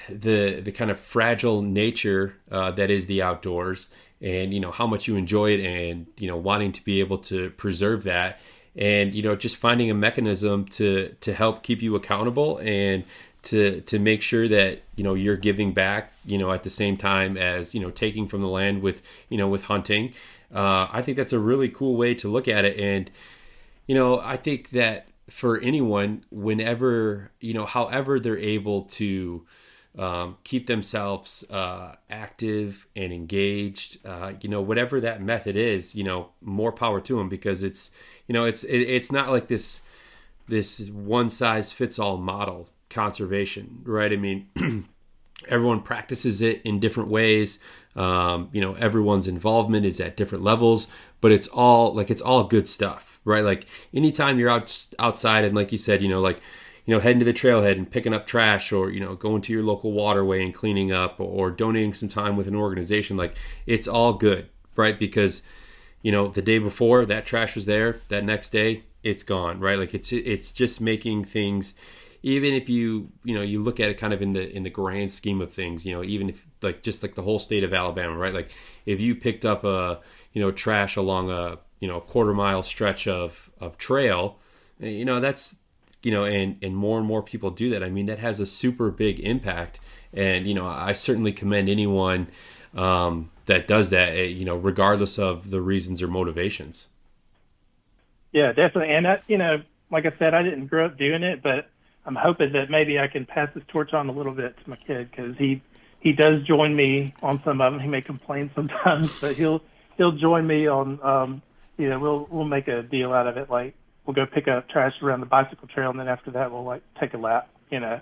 [0.09, 4.85] the the kind of fragile nature uh, that is the outdoors, and you know how
[4.85, 8.41] much you enjoy it, and you know wanting to be able to preserve that,
[8.75, 13.05] and you know just finding a mechanism to to help keep you accountable and
[13.43, 16.97] to to make sure that you know you're giving back you know at the same
[16.97, 20.13] time as you know taking from the land with you know with hunting.
[20.53, 22.77] Uh, i think that's a really cool way to look at it.
[22.77, 23.09] And
[23.87, 29.45] you know i think that for anyone whenever you know however they're able to
[29.97, 36.03] um, keep themselves uh, active and engaged uh, you know whatever that method is you
[36.03, 37.91] know more power to them because it's
[38.27, 39.81] you know it's it, it's not like this
[40.47, 44.47] this one size fits all model conservation right i mean
[45.47, 47.59] everyone practices it in different ways
[47.95, 50.87] um, you know everyone's involvement is at different levels
[51.19, 53.43] but it's all like it's all good stuff right?
[53.43, 56.41] Like anytime you're out outside and like you said, you know, like
[56.85, 59.53] you know, heading to the trailhead and picking up trash or, you know, going to
[59.53, 63.35] your local waterway and cleaning up or donating some time with an organization, like
[63.67, 64.97] it's all good, right?
[64.97, 65.43] Because,
[66.01, 69.77] you know, the day before that trash was there, that next day it's gone, right?
[69.77, 71.75] Like it's it's just making things
[72.23, 74.69] even if you, you know, you look at it kind of in the in the
[74.69, 77.73] grand scheme of things, you know, even if like just like the whole state of
[77.73, 78.33] Alabama, right?
[78.33, 78.51] Like
[78.85, 79.99] if you picked up a
[80.33, 84.37] you know trash along a you know quarter mile stretch of of trail,
[84.79, 85.57] you know that's
[86.03, 87.83] you know and and more and more people do that.
[87.83, 89.79] I mean that has a super big impact,
[90.13, 92.27] and you know I certainly commend anyone
[92.75, 94.09] um, that does that.
[94.09, 96.87] Eh, you know regardless of the reasons or motivations.
[98.31, 101.43] Yeah, definitely, and that, you know like I said, I didn't grow up doing it,
[101.43, 101.69] but
[102.11, 104.75] I'm hoping that maybe I can pass this torch on a little bit to my
[104.75, 105.61] kid because he
[106.01, 107.81] he does join me on some of them.
[107.81, 109.61] He may complain sometimes, but he'll
[109.95, 111.41] he'll join me on um
[111.77, 114.67] you know we'll we'll make a deal out of it like we'll go pick up
[114.67, 117.79] trash around the bicycle trail and then after that we'll like take a lap you
[117.79, 118.01] know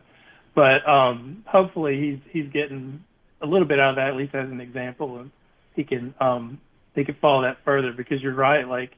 [0.56, 3.04] but um hopefully he's he's getting
[3.42, 5.30] a little bit out of that at least as an example and
[5.76, 6.60] he can um
[6.96, 8.92] he can follow that further because you're right like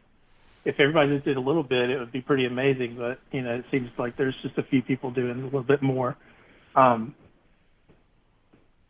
[0.64, 2.96] if everybody just did a little bit, it would be pretty amazing.
[2.96, 5.82] But you know, it seems like there's just a few people doing a little bit
[5.82, 6.18] more.
[6.76, 7.16] Um,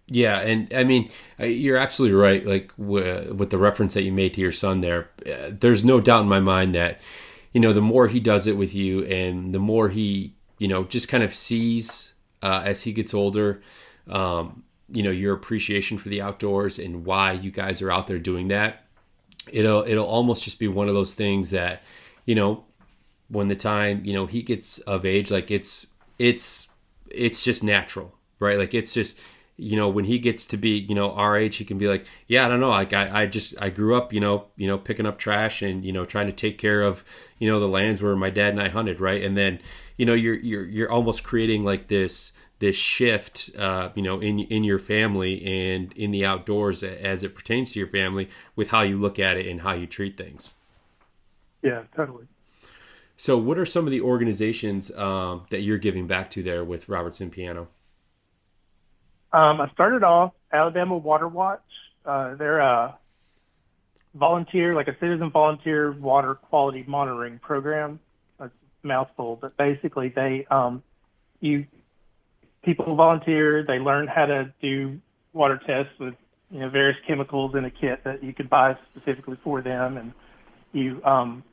[0.08, 1.10] yeah, and I mean,
[1.40, 2.46] uh, you're absolutely right.
[2.46, 6.24] Like with the reference that you made to your son there, uh, there's no doubt
[6.24, 7.00] in my mind that
[7.54, 10.84] you know the more he does it with you, and the more he you know
[10.84, 13.62] just kind of sees uh, as he gets older.
[14.08, 14.64] Um,
[14.94, 18.50] you know your appreciation for the outdoors and why you guys are out there doing
[18.50, 18.81] that
[19.52, 21.84] it'll it'll almost just be one of those things that
[22.26, 22.64] you know
[23.30, 25.88] when the time you know he gets of age like it's
[26.20, 26.70] it's
[27.10, 28.58] it's just natural right?
[28.58, 29.18] Like it's just
[29.56, 32.08] you know when he gets to be you know our age he can be like
[32.26, 34.78] yeah i don't know like i, I just i grew up you know you know
[34.78, 37.04] picking up trash and you know trying to take care of
[37.38, 39.24] you know the lands where my dad and i hunted right?
[39.24, 39.60] And then
[39.98, 44.40] you know you're you're you're almost creating like this this shift, uh, you know, in
[44.40, 48.82] in your family and in the outdoors as it pertains to your family, with how
[48.82, 50.54] you look at it and how you treat things.
[51.62, 52.28] Yeah, totally.
[53.18, 56.88] So, what are some of the organizations um, that you're giving back to there with
[56.88, 57.68] Robertson Piano?
[59.34, 61.62] Um, I started off Alabama Water Watch.
[62.06, 62.98] Uh, they're a
[64.14, 68.00] volunteer, like a citizen volunteer water quality monitoring program.
[68.40, 68.52] A
[68.84, 70.84] mouthful, but basically they um,
[71.40, 71.66] you
[72.64, 73.64] people volunteer.
[73.66, 75.00] They learn how to do
[75.34, 76.16] water tests with
[76.50, 80.14] you know various chemicals in a kit that you could buy specifically for them, and
[80.74, 81.44] you um,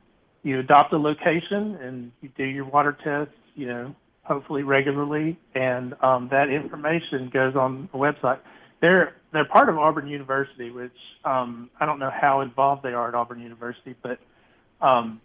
[0.42, 3.34] you adopt a location and you do your water tests.
[3.54, 8.38] You know, hopefully regularly, and um, that information goes on the website.
[8.80, 10.92] They're they're part of Auburn University, which
[11.24, 14.18] um, I don't know how involved they are at Auburn University, but
[14.80, 15.20] um,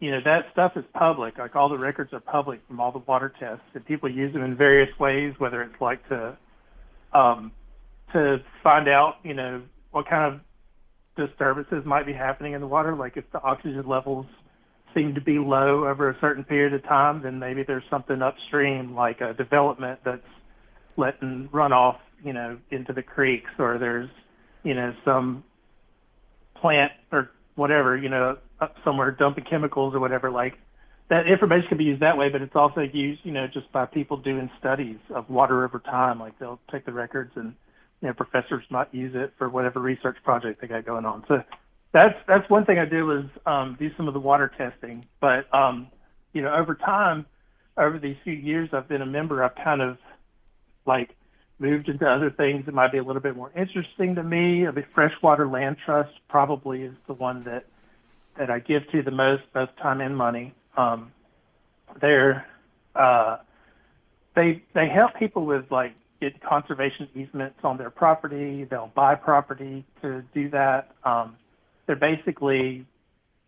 [0.00, 1.38] you know that stuff is public.
[1.38, 4.42] Like all the records are public from all the water tests, and people use them
[4.42, 5.34] in various ways.
[5.38, 6.36] Whether it's like to
[7.12, 7.52] um,
[8.12, 10.40] to find out, you know, what kind of
[11.16, 12.94] disturbances might be happening in the water.
[12.94, 14.26] Like if the oxygen levels
[14.94, 18.94] seem to be low over a certain period of time, then maybe there's something upstream,
[18.94, 20.22] like a development that's
[20.96, 24.08] letting runoff, you know, into the creeks, or there's,
[24.62, 25.44] you know, some
[26.54, 30.54] plant or whatever, you know, up somewhere dumping chemicals or whatever, like
[31.08, 33.86] that information can be used that way, but it's also used, you know, just by
[33.86, 36.18] people doing studies of water over time.
[36.18, 37.54] Like they'll take the records and,
[38.00, 41.24] you know, professors might use it for whatever research project they got going on.
[41.28, 41.42] So
[41.92, 45.06] that's that's one thing I do is um, do some of the water testing.
[45.20, 45.88] But um,
[46.32, 47.26] you know, over time,
[47.76, 49.98] over these few years I've been a member, I've kind of
[50.86, 51.10] like
[51.58, 54.66] moved into other things that might be a little bit more interesting to me.
[54.66, 57.64] The Freshwater Land Trust probably is the one that
[58.38, 60.54] that I give to the most, both time and money.
[60.76, 61.12] Um,
[62.00, 62.46] they're
[62.94, 63.38] uh,
[64.34, 68.64] they they help people with like get conservation easements on their property.
[68.64, 70.94] They'll buy property to do that.
[71.04, 71.36] Um,
[71.86, 72.86] they're basically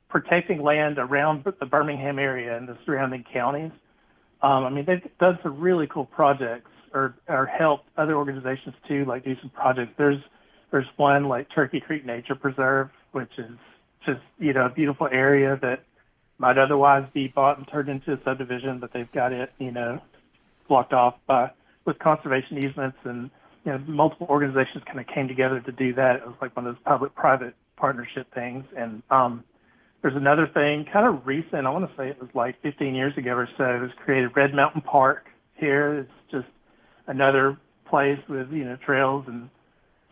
[0.09, 3.73] protecting land around the Birmingham area and the surrounding counties.
[4.43, 9.05] Um, I mean, they've done some really cool projects or or helped other organizations too,
[9.05, 9.93] like do some projects.
[9.99, 10.23] There's
[10.71, 13.57] there's one like Turkey Creek Nature Preserve, which is
[14.09, 15.85] just you know a beautiful area that
[16.39, 20.01] might otherwise be bought and turned into a subdivision, but they've got it you know
[20.69, 21.51] blocked off by
[21.85, 23.31] with conservation easements and
[23.65, 26.17] you know multiple organizations kind of came together to do that.
[26.17, 28.65] It was like one of those public-private partnership things.
[28.77, 29.45] And um,
[30.03, 31.67] there's another thing, kind of recent.
[31.67, 33.65] I want to say it was like 15 years ago or so.
[33.65, 36.01] It was created Red Mountain Park here.
[36.01, 36.49] It's just
[37.07, 37.57] another
[37.89, 39.49] place with you know trails and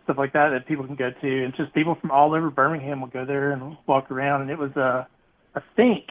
[0.06, 3.00] stuff like that that people can go to, and just people from all over Birmingham
[3.00, 4.42] will go there and walk around.
[4.42, 5.06] And it was a,
[5.54, 6.04] I think,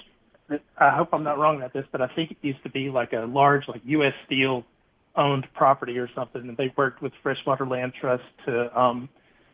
[0.77, 3.13] I hope I'm not wrong about this, but I think it used to be like
[3.13, 4.13] a large like U.S.
[4.25, 4.63] Steel
[5.15, 9.09] owned property or something, and they worked with Freshwater Land Trust to um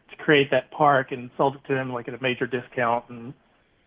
[0.10, 3.34] to create that park and sold it to them like at a major discount and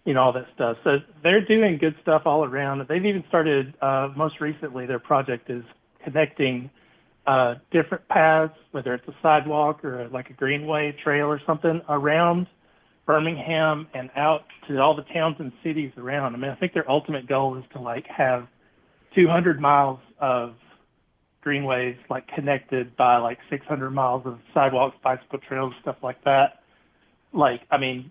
[0.04, 0.76] you know all that stuff.
[0.84, 2.86] So they're doing good stuff all around.
[2.88, 4.86] They've even started uh, most recently.
[4.86, 5.64] Their project is
[6.04, 6.70] connecting
[7.26, 12.46] uh, different paths, whether it's a sidewalk or like a greenway trail or something around
[13.06, 16.34] Birmingham and out to all the towns and cities around.
[16.34, 18.46] I mean, I think their ultimate goal is to like have
[19.14, 20.54] 200 miles of
[21.42, 26.62] greenways like connected by like 600 miles of sidewalks, bicycle trails, stuff like that.
[27.32, 28.10] Like, I mean,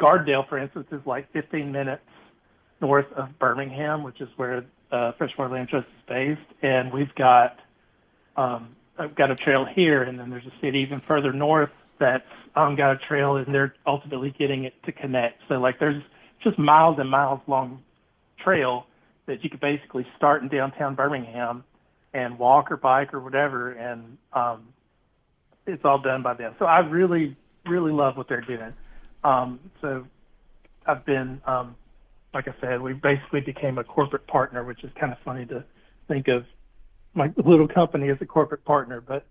[0.00, 2.02] Gardendale, for instance, is like 15 minutes
[2.80, 7.58] north of Birmingham, which is where uh, Freshwater Land Trust is based, and we've got
[8.36, 12.24] um, I've got a trail here, and then there's a city even further north that's
[12.56, 15.40] um, got a trail, and they're ultimately getting it to connect.
[15.48, 16.02] So like, there's
[16.42, 17.82] just miles and miles long
[18.42, 18.86] trail
[19.26, 21.64] that you could basically start in downtown Birmingham
[22.12, 24.68] and walk or bike or whatever, and um,
[25.66, 26.54] it's all done by them.
[26.58, 28.72] So I really, really love what they're doing.
[29.24, 30.06] Um, so
[30.86, 31.74] I've been, um,
[32.32, 35.64] like I said, we basically became a corporate partner, which is kind of funny to
[36.06, 36.44] think of
[37.14, 39.24] my little company as a corporate partner, but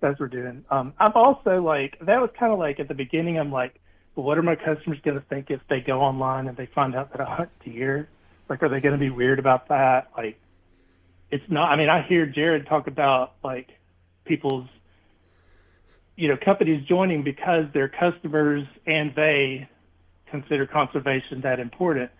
[0.00, 0.64] that's what we're doing.
[0.70, 3.38] Um, I've also like that was kind of like at the beginning.
[3.38, 3.80] I'm like,
[4.14, 6.94] well, what are my customers going to think if they go online and they find
[6.94, 8.08] out that I hunt deer?
[8.48, 10.10] Like, are they going to be weird about that?
[10.16, 10.38] Like,
[11.30, 11.70] it's not.
[11.70, 13.68] I mean, I hear Jared talk about like
[14.24, 14.68] people's,
[16.16, 19.68] you know, companies joining because their customers and they
[20.30, 22.10] consider conservation that important,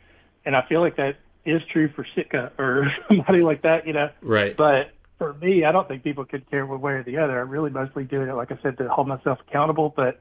[0.45, 4.11] and I feel like that is true for Sitka or somebody like that, you know.
[4.21, 4.57] Right.
[4.57, 7.41] But for me, I don't think people could care one way or the other.
[7.41, 9.93] I'm really mostly doing it, like I said, to hold myself accountable.
[9.95, 10.21] But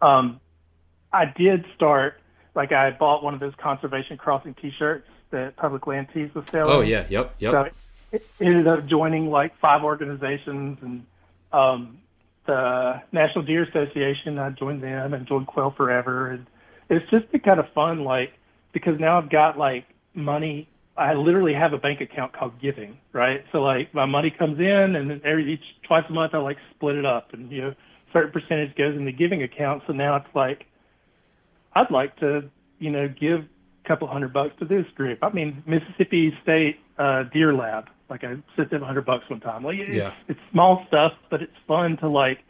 [0.00, 0.40] um,
[1.12, 2.20] I did start,
[2.54, 6.72] like I bought one of those conservation crossing T-shirts that Public Land Tees was selling.
[6.72, 7.52] Oh yeah, yep, yep.
[7.52, 7.68] So
[8.12, 11.06] it ended up joining like five organizations and
[11.52, 11.98] um,
[12.46, 14.38] the National Deer Association.
[14.38, 16.46] I joined them and joined Quail Forever, and
[16.88, 18.32] it's just been kind of fun, like
[18.72, 19.84] because now I've got like
[20.14, 20.68] money
[21.00, 23.42] I literally have a bank account called Giving, right?
[23.52, 26.58] So like my money comes in, and then every each twice a month I like
[26.74, 27.74] split it up, and you know,
[28.12, 29.82] certain percentage goes in the Giving account.
[29.86, 30.66] So now it's like
[31.74, 35.20] I'd like to, you know, give a couple hundred bucks to this group.
[35.22, 39.40] I mean, Mississippi State uh, Deer Lab, like I sent them a hundred bucks one
[39.40, 39.64] time.
[39.64, 40.12] Like it's, Yeah.
[40.28, 42.40] it's small stuff, but it's fun to like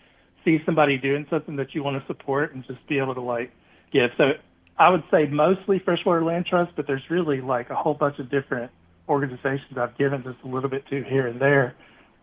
[0.44, 3.52] see somebody doing something that you want to support and just be able to like
[3.92, 4.10] give.
[4.16, 4.32] So
[4.80, 8.30] I would say mostly Freshwater Land Trust, but there's really like a whole bunch of
[8.30, 8.72] different
[9.10, 11.76] organizations I've given just a little bit to here and there.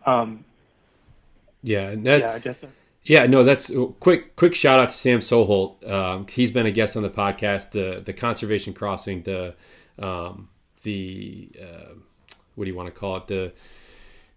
[0.04, 0.44] Um,
[1.62, 2.56] Yeah, and that, yeah, I guess.
[2.60, 2.68] so.
[3.04, 4.34] Yeah, no, that's quick.
[4.34, 5.88] Quick shout out to Sam Soholt.
[5.88, 7.70] Um, he's been a guest on the podcast.
[7.70, 9.54] The the conservation crossing, the
[9.98, 10.48] um,
[10.82, 11.94] the uh,
[12.56, 13.28] what do you want to call it?
[13.28, 13.52] The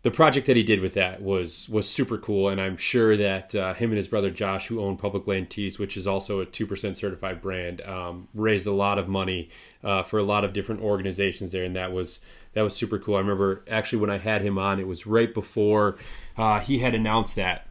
[0.03, 3.53] the project that he did with that was was super cool, and I'm sure that
[3.53, 6.45] uh, him and his brother Josh, who own Public Land Tees, which is also a
[6.45, 9.49] two percent certified brand, um, raised a lot of money
[9.83, 12.19] uh, for a lot of different organizations there, and that was
[12.53, 13.15] that was super cool.
[13.15, 15.97] I remember actually when I had him on, it was right before
[16.35, 17.67] uh, he had announced that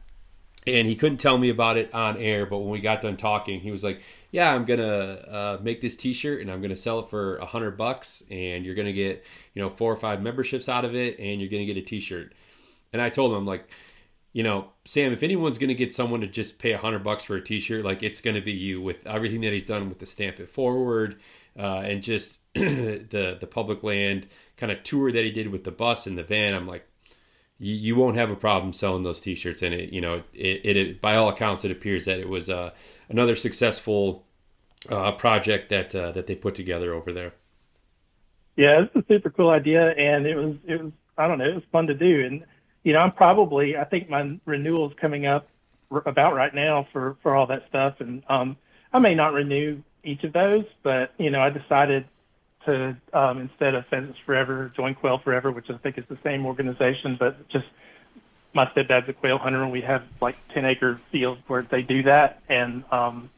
[0.67, 3.61] and he couldn't tell me about it on air but when we got done talking
[3.61, 4.01] he was like
[4.31, 7.77] yeah i'm gonna uh, make this t-shirt and i'm gonna sell it for a hundred
[7.77, 11.41] bucks and you're gonna get you know four or five memberships out of it and
[11.41, 12.35] you're gonna get a t-shirt.
[12.93, 13.69] And i told him I'm like
[14.33, 17.37] you know sam if anyone's gonna get someone to just pay a hundred bucks for
[17.37, 20.39] a t-shirt like it's gonna be you with everything that he's done with the stamp
[20.41, 21.21] it forward
[21.59, 25.71] uh, and just the the public land kind of tour that he did with the
[25.71, 26.55] bus and the van.
[26.55, 26.87] I'm like
[27.61, 30.77] you, you won't have a problem selling those t-shirts and it you know it, it,
[30.77, 32.71] it by all accounts it appears that it was uh,
[33.09, 34.25] another successful
[34.89, 37.33] uh, project that uh, that they put together over there.
[38.57, 41.55] Yeah, it's a super cool idea, and it was it was I don't know, it
[41.55, 42.45] was fun to do, and
[42.83, 45.49] you know I'm probably I think my renewal's coming up
[45.91, 48.57] r- about right now for for all that stuff, and um
[48.93, 52.07] I may not renew each of those, but you know I decided
[52.67, 56.47] to um, instead of Pheasants Forever, join Quail Forever, which I think is the same
[56.47, 57.67] organization, but just
[58.53, 62.03] my stepdad's a quail hunter, and we have like ten acre fields where they do
[62.05, 63.31] that, and um,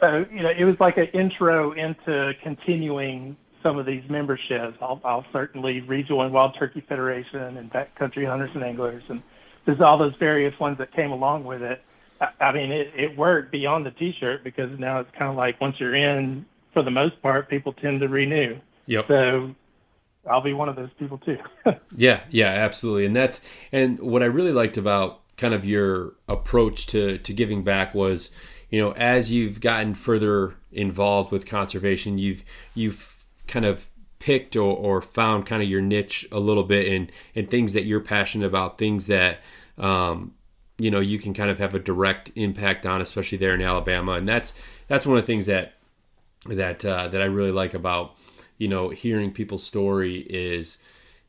[0.00, 4.76] so you know it was like an intro into continuing some of these memberships.
[4.80, 9.22] I'll, I'll certainly rejoin Wild Turkey Federation and Backcountry Hunters and Anglers, and
[9.64, 11.80] there's all those various ones that came along with it.
[12.20, 15.60] I, I mean, it, it worked beyond the T-shirt because now it's kind of like
[15.60, 18.58] once you're in, for the most part, people tend to renew.
[18.86, 19.54] yep So
[20.30, 21.38] I'll be one of those people too.
[21.94, 23.04] Yeah, yeah, absolutely.
[23.04, 27.62] And that's and what I really liked about kind of your approach to to giving
[27.62, 28.30] back was,
[28.70, 32.44] you know, as you've gotten further involved with conservation, you've
[32.74, 37.12] you've kind of picked or, or found kind of your niche a little bit and
[37.34, 39.40] and things that you're passionate about, things that
[39.78, 40.32] um,
[40.78, 44.12] you know you can kind of have a direct impact on, especially there in Alabama.
[44.12, 44.54] And that's
[44.88, 45.74] that's one of the things that
[46.46, 48.16] that uh, that I really like about
[48.58, 50.78] you know hearing people's story is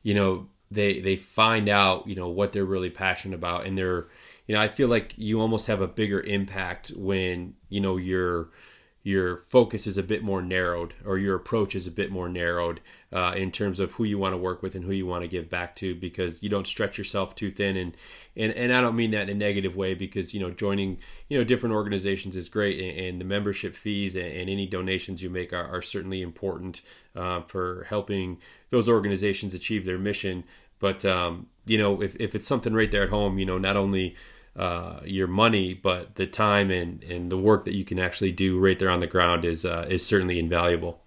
[0.01, 4.07] you know they they find out you know what they're really passionate about and they're
[4.47, 8.49] you know I feel like you almost have a bigger impact when you know you're
[9.03, 12.79] your focus is a bit more narrowed or your approach is a bit more narrowed
[13.11, 15.27] uh, in terms of who you want to work with and who you want to
[15.27, 17.97] give back to because you don't stretch yourself too thin and
[18.35, 21.37] and, and I don't mean that in a negative way because you know joining you
[21.37, 25.29] know different organizations is great and, and the membership fees and, and, any donations you
[25.29, 26.81] make are, are certainly important
[27.15, 28.39] uh, for helping
[28.69, 30.45] those organizations achieve their mission.
[30.79, 33.75] But um, you know if, if it's something right there at home you know not
[33.75, 34.15] only
[34.55, 38.59] uh, your money, but the time and, and the work that you can actually do
[38.59, 41.01] right there on the ground is uh, is certainly invaluable.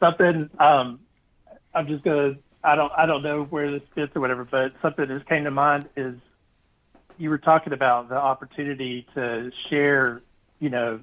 [0.00, 1.00] Something um,
[1.74, 5.06] I'm just gonna I don't I don't know where this fits or whatever, but something
[5.06, 6.16] that just came to mind is
[7.18, 10.22] you were talking about the opportunity to share,
[10.58, 11.00] you know,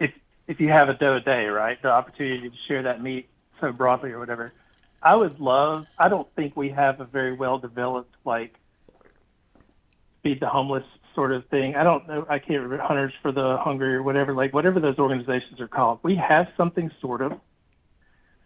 [0.00, 0.10] if
[0.48, 1.80] if you have a doe a day, right?
[1.80, 3.28] The opportunity to share that meat
[3.60, 4.52] so broadly or whatever.
[5.02, 5.86] I would love.
[5.98, 8.54] I don't think we have a very well developed like
[10.22, 11.74] feed the homeless sort of thing.
[11.74, 12.26] I don't know.
[12.28, 16.00] I can't remember Hunters for the Hungry or whatever, like whatever those organizations are called.
[16.02, 17.32] We have something sort of,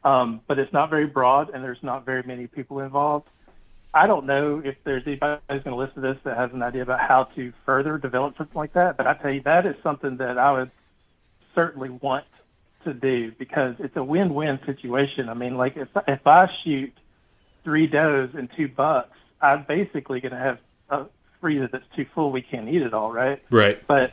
[0.05, 3.29] um, but it's not very broad and there's not very many people involved.
[3.95, 6.63] I don't know if there's anybody who's going to listen to this that has an
[6.63, 8.97] idea about how to further develop something like that.
[8.97, 10.71] But I tell you, that is something that I would
[11.55, 12.27] certainly want
[12.85, 15.29] to do because it's a win-win situation.
[15.29, 16.93] I mean, like if if I shoot
[17.65, 20.59] three does and two bucks, I'm basically going to have
[20.91, 21.07] a,
[21.41, 23.43] freezer that's too full, we can't eat it all, right?
[23.51, 23.85] Right.
[23.87, 24.13] But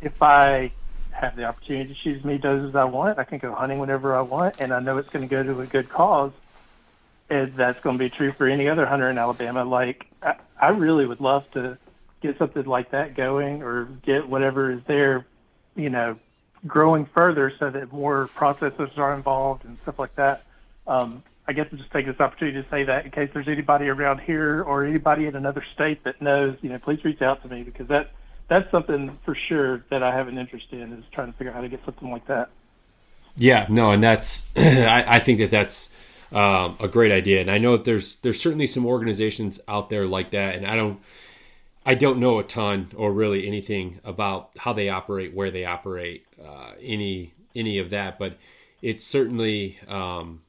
[0.00, 0.72] if I
[1.10, 4.16] have the opportunity to choose as many doses I want, I can go hunting whenever
[4.16, 6.32] I want, and I know it's going to go to a good cause.
[7.28, 9.64] And that's going to be true for any other hunter in Alabama.
[9.64, 11.78] Like, I, I really would love to
[12.22, 15.26] get something like that going, or get whatever is there,
[15.76, 16.18] you know,
[16.66, 20.44] growing further, so that more processors are involved and stuff like that.
[20.86, 23.88] Um, I guess I'll just take this opportunity to say that in case there's anybody
[23.88, 27.48] around here or anybody in another state that knows, you know, please reach out to
[27.48, 28.12] me because that
[28.46, 31.56] that's something for sure that I have an interest in is trying to figure out
[31.56, 32.50] how to get something like that.
[33.36, 35.90] Yeah, no, and that's I, I think that that's
[36.30, 40.06] um, a great idea, and I know that there's there's certainly some organizations out there
[40.06, 41.00] like that, and I don't
[41.84, 46.26] I don't know a ton or really anything about how they operate, where they operate,
[46.40, 48.38] uh, any any of that, but
[48.82, 50.42] it's certainly um,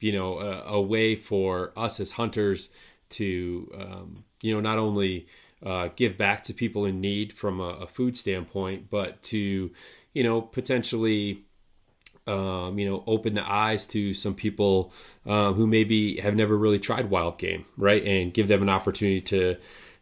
[0.00, 2.70] you know a, a way for us as hunters
[3.10, 5.26] to um, you know not only
[5.64, 9.70] uh, give back to people in need from a, a, food standpoint, but to
[10.12, 11.44] you know potentially
[12.26, 14.92] um, you know open the eyes to some people
[15.26, 19.20] um, who maybe have never really tried wild game, right, and give them an opportunity
[19.20, 19.56] to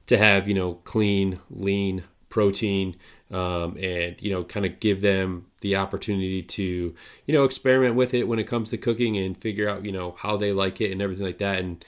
[0.07, 2.97] to have you know clean, lean protein
[3.30, 6.94] um, and you know kind of give them the opportunity to
[7.26, 10.14] you know experiment with it when it comes to cooking and figure out you know
[10.18, 11.58] how they like it and everything like that.
[11.58, 11.84] And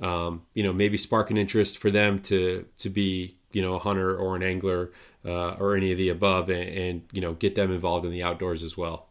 [0.00, 3.78] um, you know maybe spark an interest for them to to be you know a
[3.78, 4.92] hunter or an angler
[5.24, 8.22] uh, or any of the above and, and you know get them involved in the
[8.22, 9.08] outdoors as well.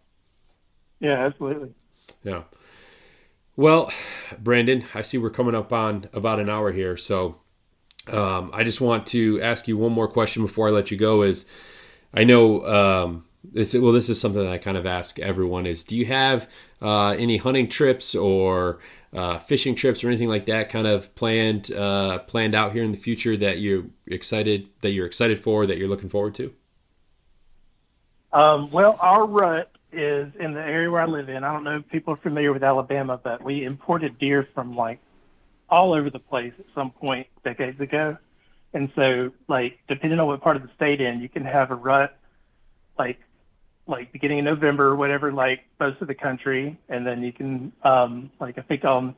[0.99, 1.73] Yeah absolutely.
[2.23, 2.43] Yeah.
[3.55, 3.91] Well
[4.39, 6.95] brandon i see we're coming up on about an hour here.
[6.95, 7.41] So
[8.07, 11.21] um, I just want to ask you one more question before I let you go.
[11.21, 11.45] Is
[12.13, 13.73] I know um, this.
[13.75, 16.49] Well, this is something that I kind of ask everyone: is do you have
[16.81, 18.79] uh, any hunting trips or
[19.13, 22.91] uh, fishing trips or anything like that kind of planned uh, planned out here in
[22.91, 26.53] the future that you're excited that you're excited for that you're looking forward to?
[28.33, 31.43] Um, well, our rut is in the area where I live in.
[31.43, 34.99] I don't know if people are familiar with Alabama, but we imported deer from like
[35.71, 38.17] all over the place at some point decades ago.
[38.73, 41.75] And so, like, depending on what part of the state in, you can have a
[41.75, 42.17] rut,
[42.99, 43.19] like,
[43.87, 47.71] like beginning in November or whatever, like most of the country, and then you can,
[47.83, 49.15] um, like, I think on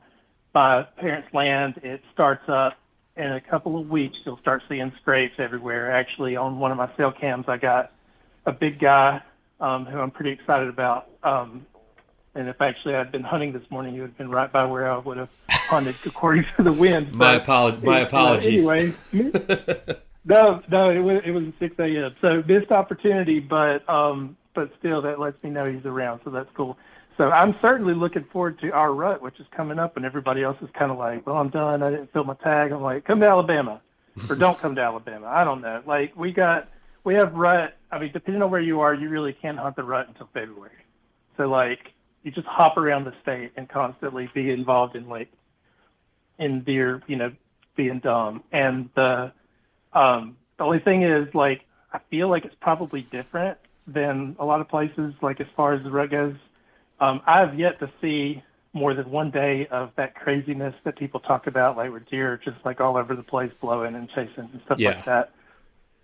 [0.54, 2.78] my parents' land, it starts up
[3.16, 4.16] in a couple of weeks.
[4.24, 5.92] You'll start seeing scrapes everywhere.
[5.92, 7.92] Actually, on one of my cell cams, I got
[8.46, 9.20] a big guy
[9.60, 11.08] um, who I'm pretty excited about.
[11.22, 11.66] Um,
[12.34, 14.90] and if actually I'd been hunting this morning, you would have been right by where
[14.90, 17.14] I would have hunted according to the wind.
[17.14, 18.66] My, apolo- my apologies.
[18.66, 18.94] Uh, anyway,
[20.24, 22.14] no, no, it was it was 6 a.m.
[22.20, 26.50] So missed opportunity, but um, but still that lets me know he's around, so that's
[26.54, 26.76] cool.
[27.16, 30.56] So I'm certainly looking forward to our rut, which is coming up, and everybody else
[30.60, 31.82] is kind of like, well, I'm done.
[31.82, 32.72] I didn't fill my tag.
[32.72, 33.80] I'm like, come to Alabama,
[34.30, 35.26] or don't come to Alabama.
[35.26, 35.82] I don't know.
[35.86, 36.68] Like we got
[37.04, 37.76] we have rut.
[37.92, 40.72] I mean, depending on where you are, you really can't hunt the rut until February.
[41.36, 41.93] So like
[42.24, 45.30] you just hop around the state and constantly be involved in like
[46.38, 47.32] in deer, you know,
[47.76, 48.42] being dumb.
[48.50, 49.32] And the
[49.92, 51.62] um, the only thing is like
[51.92, 55.14] I feel like it's probably different than a lot of places.
[55.20, 56.34] Like as far as the rut goes,
[56.98, 61.20] um, I have yet to see more than one day of that craziness that people
[61.20, 64.50] talk about, like where deer are just like all over the place blowing and chasing
[64.52, 64.90] and stuff yeah.
[64.90, 65.32] like that.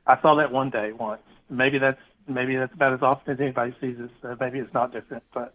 [0.06, 1.22] I saw that one day once.
[1.48, 4.10] Maybe that's maybe that's about as often as anybody sees us.
[4.20, 5.54] So maybe it's not different, but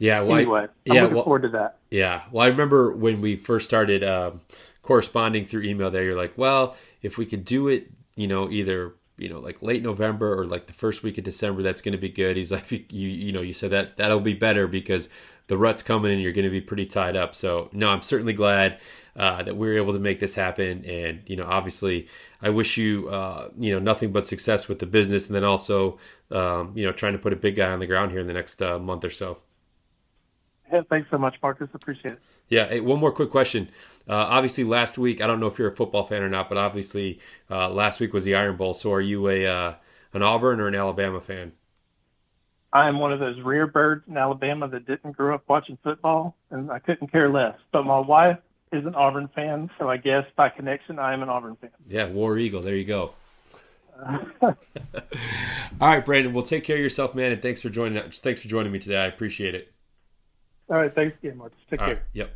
[0.00, 1.78] Yeah, well, I- anyway, I'm yeah, looking well, forward to that.
[1.90, 2.22] Yeah.
[2.32, 4.40] Well, I remember when we first started um,
[4.82, 8.94] corresponding through email there, you're like, well, if we could do it, you know, either,
[9.18, 11.98] you know, like late November or like the first week of December, that's going to
[11.98, 12.36] be good.
[12.36, 15.10] He's like, you, you know, you said that that'll be better because
[15.48, 17.34] the rut's coming and you're going to be pretty tied up.
[17.34, 18.78] So, no, I'm certainly glad
[19.16, 20.84] uh, that we were able to make this happen.
[20.86, 22.08] And, you know, obviously,
[22.40, 25.98] I wish you, uh, you know, nothing but success with the business and then also,
[26.30, 28.32] um, you know, trying to put a big guy on the ground here in the
[28.32, 29.38] next uh, month or so.
[30.72, 31.68] Yeah, thanks so much, Marcus.
[31.74, 32.22] Appreciate it.
[32.48, 32.68] Yeah.
[32.68, 33.68] Hey, one more quick question.
[34.08, 36.58] Uh, obviously, last week, I don't know if you're a football fan or not, but
[36.58, 38.74] obviously, uh, last week was the Iron Bowl.
[38.74, 39.74] So, are you a uh,
[40.12, 41.52] an Auburn or an Alabama fan?
[42.72, 46.36] I am one of those rare birds in Alabama that didn't grow up watching football,
[46.50, 47.56] and I couldn't care less.
[47.72, 48.38] But my wife
[48.72, 51.70] is an Auburn fan, so I guess by connection, I am an Auburn fan.
[51.88, 52.62] Yeah, War Eagle.
[52.62, 53.14] There you go.
[54.42, 54.54] All
[55.80, 56.32] right, Brandon.
[56.32, 58.02] Well, take care of yourself, man, and thanks for joining.
[58.10, 59.02] Thanks for joining me today.
[59.02, 59.72] I appreciate it.
[60.70, 61.58] All right, thanks again, Marcus.
[61.68, 61.94] Take All care.
[61.96, 62.04] right.
[62.12, 62.30] Yep.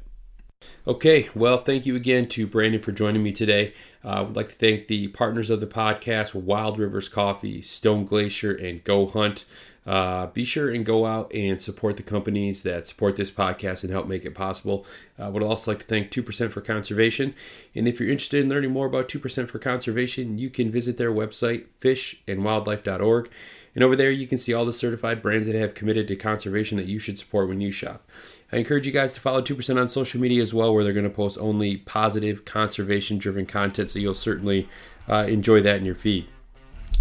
[0.87, 1.29] Okay.
[1.35, 3.75] Well, thank you again to Brandon for joining me today.
[4.05, 8.07] Uh, I would like to thank the partners of the podcast, Wild Rivers Coffee, Stone
[8.07, 9.45] Glacier, and Go Hunt.
[9.87, 13.93] Uh, be sure and go out and support the companies that support this podcast and
[13.93, 14.87] help make it possible.
[15.19, 17.35] I would also like to thank 2% for Conservation.
[17.75, 21.13] And if you're interested in learning more about 2% for Conservation, you can visit their
[21.13, 23.31] website, fishandwildlife.org.
[23.75, 26.77] And over there, you can see all the certified brands that have committed to conservation
[26.77, 28.09] that you should support when you shop.
[28.53, 31.05] I encourage you guys to follow 2% on social media as well, where they're going
[31.05, 33.91] to post only positive, conservation driven content.
[33.91, 34.69] So you'll certainly
[35.09, 36.27] uh, enjoy that in your feed.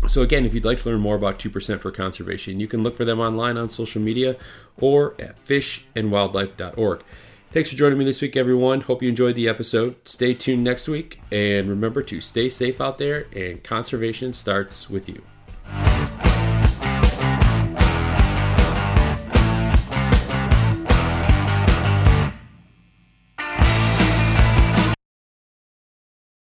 [0.08, 2.98] So, again, if you'd like to learn more about 2% for conservation, you can look
[2.98, 4.36] for them online on social media
[4.78, 7.04] or at fishandwildlife.org.
[7.52, 8.82] Thanks for joining me this week, everyone.
[8.82, 9.96] Hope you enjoyed the episode.
[10.06, 15.08] Stay tuned next week, and remember to stay safe out there, and conservation starts with
[15.08, 15.22] you.